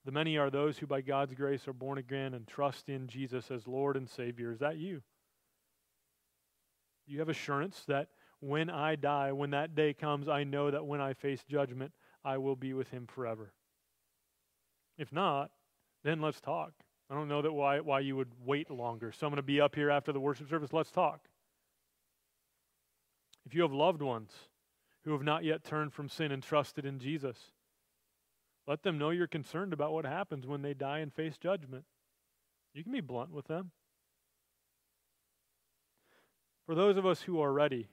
The 0.05 0.12
many 0.12 0.37
are 0.37 0.51
those 0.51 0.77
who, 0.77 0.87
by 0.87 1.01
God's 1.01 1.33
grace, 1.33 1.67
are 1.67 1.73
born 1.73 1.97
again 1.97 2.35
and 2.35 2.47
trust 2.47 2.91
in 2.91 3.09
Jesus 3.09 3.51
as 3.51 3.67
Lord 3.67 3.97
and 3.97 4.07
Savior. 4.07 4.53
Is 4.53 4.59
that 4.59 4.77
you? 4.77 5.01
You 7.07 7.21
have 7.21 7.31
assurance 7.31 7.85
that 7.88 8.09
when 8.41 8.69
I 8.69 8.95
die, 8.95 9.33
when 9.33 9.53
that 9.53 9.75
day 9.75 9.95
comes, 9.95 10.29
I 10.29 10.45
know 10.45 10.71
that 10.71 10.85
when 10.85 11.01
I 11.01 11.15
face 11.15 11.43
judgment, 11.49 11.93
I 12.23 12.37
will 12.37 12.55
be 12.55 12.75
with 12.75 12.91
Him 12.91 13.07
forever. 13.07 13.55
If 14.99 15.11
not, 15.15 15.51
then 16.05 16.21
let's 16.21 16.43
talk. 16.43 16.73
I 17.09 17.15
don't 17.15 17.29
know 17.29 17.41
that 17.41 17.53
why, 17.53 17.81
why 17.81 18.01
you 18.01 18.17
would 18.17 18.33
wait 18.45 18.71
longer. 18.71 19.12
So 19.12 19.27
I'm 19.27 19.31
going 19.31 19.37
to 19.37 19.43
be 19.43 19.62
up 19.62 19.75
here 19.75 19.88
after 19.88 20.12
the 20.12 20.21
worship 20.21 20.51
service. 20.51 20.75
Let's 20.75 20.91
talk. 20.91 21.27
If 23.46 23.55
you 23.55 23.62
have 23.62 23.72
loved 23.72 24.02
ones 24.02 24.31
who 25.05 25.12
have 25.12 25.22
not 25.22 25.44
yet 25.44 25.64
turned 25.64 25.92
from 25.92 26.09
sin 26.09 26.31
and 26.33 26.42
trusted 26.42 26.85
in 26.85 26.98
Jesus, 26.98 27.37
let 28.66 28.83
them 28.83 28.98
know 28.98 29.11
you're 29.11 29.26
concerned 29.26 29.72
about 29.72 29.92
what 29.92 30.05
happens 30.05 30.46
when 30.46 30.62
they 30.62 30.74
die 30.74 30.98
and 30.98 31.12
face 31.12 31.37
judgment. 31.37 31.85
You 32.74 32.83
can 32.83 32.92
be 32.92 33.00
blunt 33.00 33.33
with 33.33 33.46
them. 33.46 33.72
For 36.66 36.74
those 36.74 36.96
of 36.96 37.05
us 37.05 37.22
who 37.22 37.40
are 37.40 37.52
ready, 37.52 37.88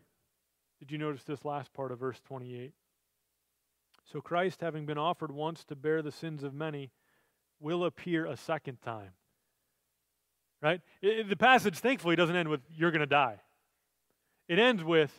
did 0.79 0.91
you 0.91 0.97
notice 0.97 1.23
this 1.23 1.43
last 1.43 1.73
part 1.73 1.91
of 1.91 1.99
verse 1.99 2.19
28? 2.27 2.73
So 4.11 4.21
Christ, 4.21 4.61
having 4.61 4.85
been 4.85 4.97
offered 4.97 5.31
once 5.31 5.63
to 5.65 5.75
bear 5.75 6.01
the 6.01 6.11
sins 6.11 6.43
of 6.43 6.53
many, 6.53 6.91
will 7.59 7.83
appear 7.83 8.25
a 8.25 8.37
second 8.37 8.81
time. 8.81 9.11
Right? 10.61 10.81
It, 11.01 11.29
the 11.29 11.35
passage, 11.35 11.79
thankfully, 11.79 12.15
doesn't 12.15 12.35
end 12.35 12.49
with, 12.49 12.61
you're 12.75 12.91
going 12.91 13.01
to 13.01 13.05
die. 13.05 13.39
It 14.47 14.59
ends 14.59 14.83
with, 14.83 15.11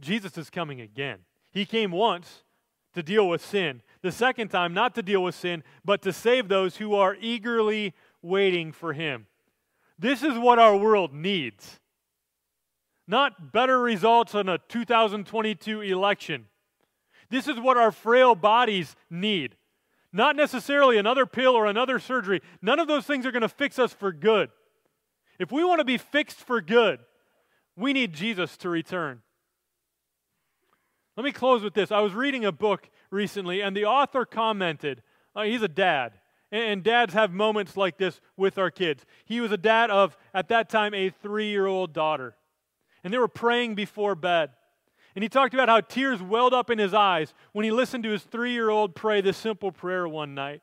Jesus 0.00 0.36
is 0.36 0.50
coming 0.50 0.80
again. 0.80 1.20
He 1.50 1.64
came 1.64 1.90
once 1.90 2.42
to 2.94 3.02
deal 3.02 3.28
with 3.28 3.44
sin. 3.44 3.82
The 4.02 4.12
second 4.12 4.48
time, 4.48 4.74
not 4.74 4.94
to 4.94 5.02
deal 5.02 5.22
with 5.22 5.34
sin, 5.34 5.62
but 5.84 6.02
to 6.02 6.12
save 6.12 6.48
those 6.48 6.76
who 6.76 6.94
are 6.94 7.16
eagerly 7.20 7.94
waiting 8.22 8.72
for 8.72 8.92
him. 8.92 9.26
This 9.98 10.22
is 10.22 10.38
what 10.38 10.58
our 10.58 10.76
world 10.76 11.14
needs. 11.14 11.80
Not 13.08 13.52
better 13.52 13.80
results 13.80 14.34
in 14.34 14.48
a 14.48 14.58
2022 14.58 15.80
election. 15.80 16.46
This 17.30 17.48
is 17.48 17.58
what 17.58 17.76
our 17.76 17.92
frail 17.92 18.34
bodies 18.34 18.96
need. 19.10 19.56
Not 20.12 20.36
necessarily 20.36 20.96
another 20.96 21.26
pill 21.26 21.54
or 21.54 21.66
another 21.66 21.98
surgery. 21.98 22.40
None 22.62 22.78
of 22.78 22.88
those 22.88 23.06
things 23.06 23.26
are 23.26 23.32
going 23.32 23.42
to 23.42 23.48
fix 23.48 23.78
us 23.78 23.92
for 23.92 24.12
good. 24.12 24.50
If 25.38 25.52
we 25.52 25.64
want 25.64 25.80
to 25.80 25.84
be 25.84 25.98
fixed 25.98 26.38
for 26.38 26.60
good, 26.60 27.00
we 27.76 27.92
need 27.92 28.12
Jesus 28.14 28.56
to 28.58 28.68
return. 28.68 29.22
Let 31.16 31.24
me 31.24 31.32
close 31.32 31.62
with 31.62 31.74
this. 31.74 31.90
I 31.90 32.00
was 32.00 32.12
reading 32.12 32.44
a 32.44 32.52
book 32.52 32.90
recently, 33.10 33.62
and 33.62 33.76
the 33.76 33.86
author 33.86 34.24
commented, 34.24 35.02
uh, 35.34 35.42
he's 35.42 35.62
a 35.62 35.68
dad, 35.68 36.12
and, 36.52 36.62
and 36.62 36.84
dads 36.84 37.14
have 37.14 37.32
moments 37.32 37.76
like 37.76 37.96
this 37.96 38.20
with 38.36 38.58
our 38.58 38.70
kids. 38.70 39.04
He 39.24 39.40
was 39.40 39.50
a 39.50 39.56
dad 39.56 39.90
of, 39.90 40.16
at 40.34 40.48
that 40.48 40.68
time, 40.68 40.92
a 40.92 41.10
three 41.10 41.48
year 41.48 41.66
old 41.66 41.92
daughter, 41.92 42.36
and 43.02 43.12
they 43.12 43.18
were 43.18 43.28
praying 43.28 43.74
before 43.74 44.14
bed. 44.14 44.50
And 45.14 45.22
he 45.22 45.30
talked 45.30 45.54
about 45.54 45.70
how 45.70 45.80
tears 45.80 46.20
welled 46.20 46.52
up 46.52 46.68
in 46.68 46.78
his 46.78 46.92
eyes 46.92 47.32
when 47.52 47.64
he 47.64 47.70
listened 47.70 48.04
to 48.04 48.10
his 48.10 48.22
three 48.22 48.52
year 48.52 48.68
old 48.68 48.94
pray 48.94 49.22
this 49.22 49.38
simple 49.38 49.72
prayer 49.72 50.06
one 50.06 50.34
night 50.34 50.60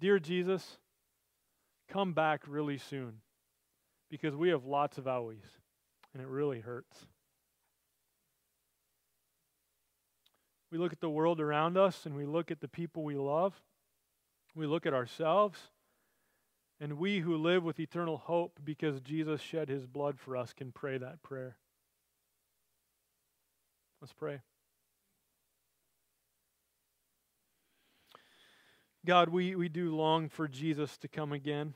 Dear 0.00 0.20
Jesus, 0.20 0.78
come 1.88 2.12
back 2.12 2.42
really 2.46 2.78
soon 2.78 3.14
because 4.10 4.36
we 4.36 4.50
have 4.50 4.64
lots 4.64 4.96
of 4.96 5.04
owies 5.04 5.46
and 6.12 6.22
it 6.22 6.28
really 6.28 6.60
hurts. 6.60 7.06
We 10.70 10.78
look 10.78 10.92
at 10.92 11.00
the 11.00 11.08
world 11.08 11.40
around 11.40 11.76
us 11.76 12.04
and 12.04 12.14
we 12.14 12.26
look 12.26 12.50
at 12.50 12.60
the 12.60 12.68
people 12.68 13.02
we 13.02 13.16
love. 13.16 13.60
We 14.54 14.66
look 14.66 14.86
at 14.86 14.94
ourselves. 14.94 15.58
And 16.80 16.98
we 16.98 17.20
who 17.20 17.36
live 17.36 17.64
with 17.64 17.80
eternal 17.80 18.18
hope 18.18 18.60
because 18.62 19.00
Jesus 19.00 19.40
shed 19.40 19.68
his 19.68 19.86
blood 19.86 20.18
for 20.18 20.36
us 20.36 20.52
can 20.52 20.70
pray 20.70 20.98
that 20.98 21.22
prayer. 21.22 21.56
Let's 24.00 24.12
pray. 24.12 24.40
God, 29.04 29.30
we, 29.30 29.54
we 29.54 29.68
do 29.68 29.96
long 29.96 30.28
for 30.28 30.46
Jesus 30.46 30.98
to 30.98 31.08
come 31.08 31.32
again. 31.32 31.74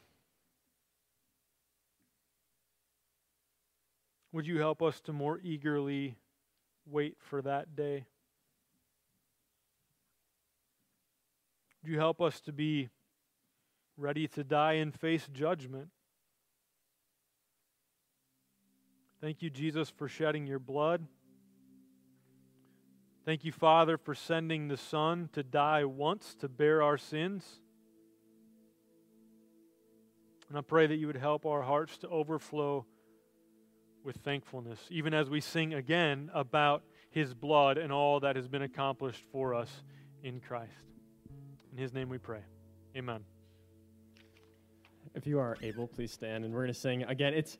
Would 4.32 4.46
you 4.46 4.58
help 4.58 4.82
us 4.82 5.00
to 5.02 5.12
more 5.12 5.40
eagerly 5.42 6.16
wait 6.86 7.16
for 7.18 7.42
that 7.42 7.74
day? 7.74 8.06
Would 11.82 11.90
you 11.90 11.98
help 11.98 12.20
us 12.20 12.40
to 12.42 12.52
be 12.52 12.90
ready 13.96 14.28
to 14.28 14.44
die 14.44 14.74
and 14.74 14.94
face 14.94 15.28
judgment? 15.32 15.88
Thank 19.20 19.42
you, 19.42 19.50
Jesus, 19.50 19.90
for 19.90 20.08
shedding 20.08 20.46
your 20.46 20.58
blood. 20.58 21.06
Thank 23.24 23.44
you, 23.44 23.52
Father, 23.52 23.96
for 23.96 24.14
sending 24.14 24.68
the 24.68 24.76
Son 24.76 25.28
to 25.32 25.42
die 25.42 25.84
once 25.84 26.34
to 26.40 26.48
bear 26.48 26.82
our 26.82 26.98
sins. 26.98 27.44
And 30.48 30.58
I 30.58 30.60
pray 30.60 30.86
that 30.86 30.96
you 30.96 31.06
would 31.06 31.16
help 31.16 31.46
our 31.46 31.62
hearts 31.62 31.98
to 31.98 32.08
overflow 32.08 32.84
with 34.04 34.16
thankfulness, 34.16 34.80
even 34.90 35.14
as 35.14 35.30
we 35.30 35.40
sing 35.40 35.72
again 35.72 36.30
about 36.34 36.82
his 37.10 37.32
blood 37.32 37.78
and 37.78 37.92
all 37.92 38.20
that 38.20 38.36
has 38.36 38.48
been 38.48 38.62
accomplished 38.62 39.22
for 39.30 39.54
us 39.54 39.84
in 40.22 40.40
Christ. 40.40 40.91
In 41.72 41.78
his 41.78 41.94
name 41.94 42.08
we 42.10 42.18
pray. 42.18 42.40
Amen. 42.96 43.24
If 45.14 45.26
you 45.26 45.38
are 45.38 45.56
able, 45.62 45.86
please 45.86 46.12
stand 46.12 46.44
and 46.44 46.52
we're 46.52 46.60
going 46.60 46.72
to 46.72 46.78
sing 46.78 47.02
again. 47.04 47.32
It's 47.32 47.56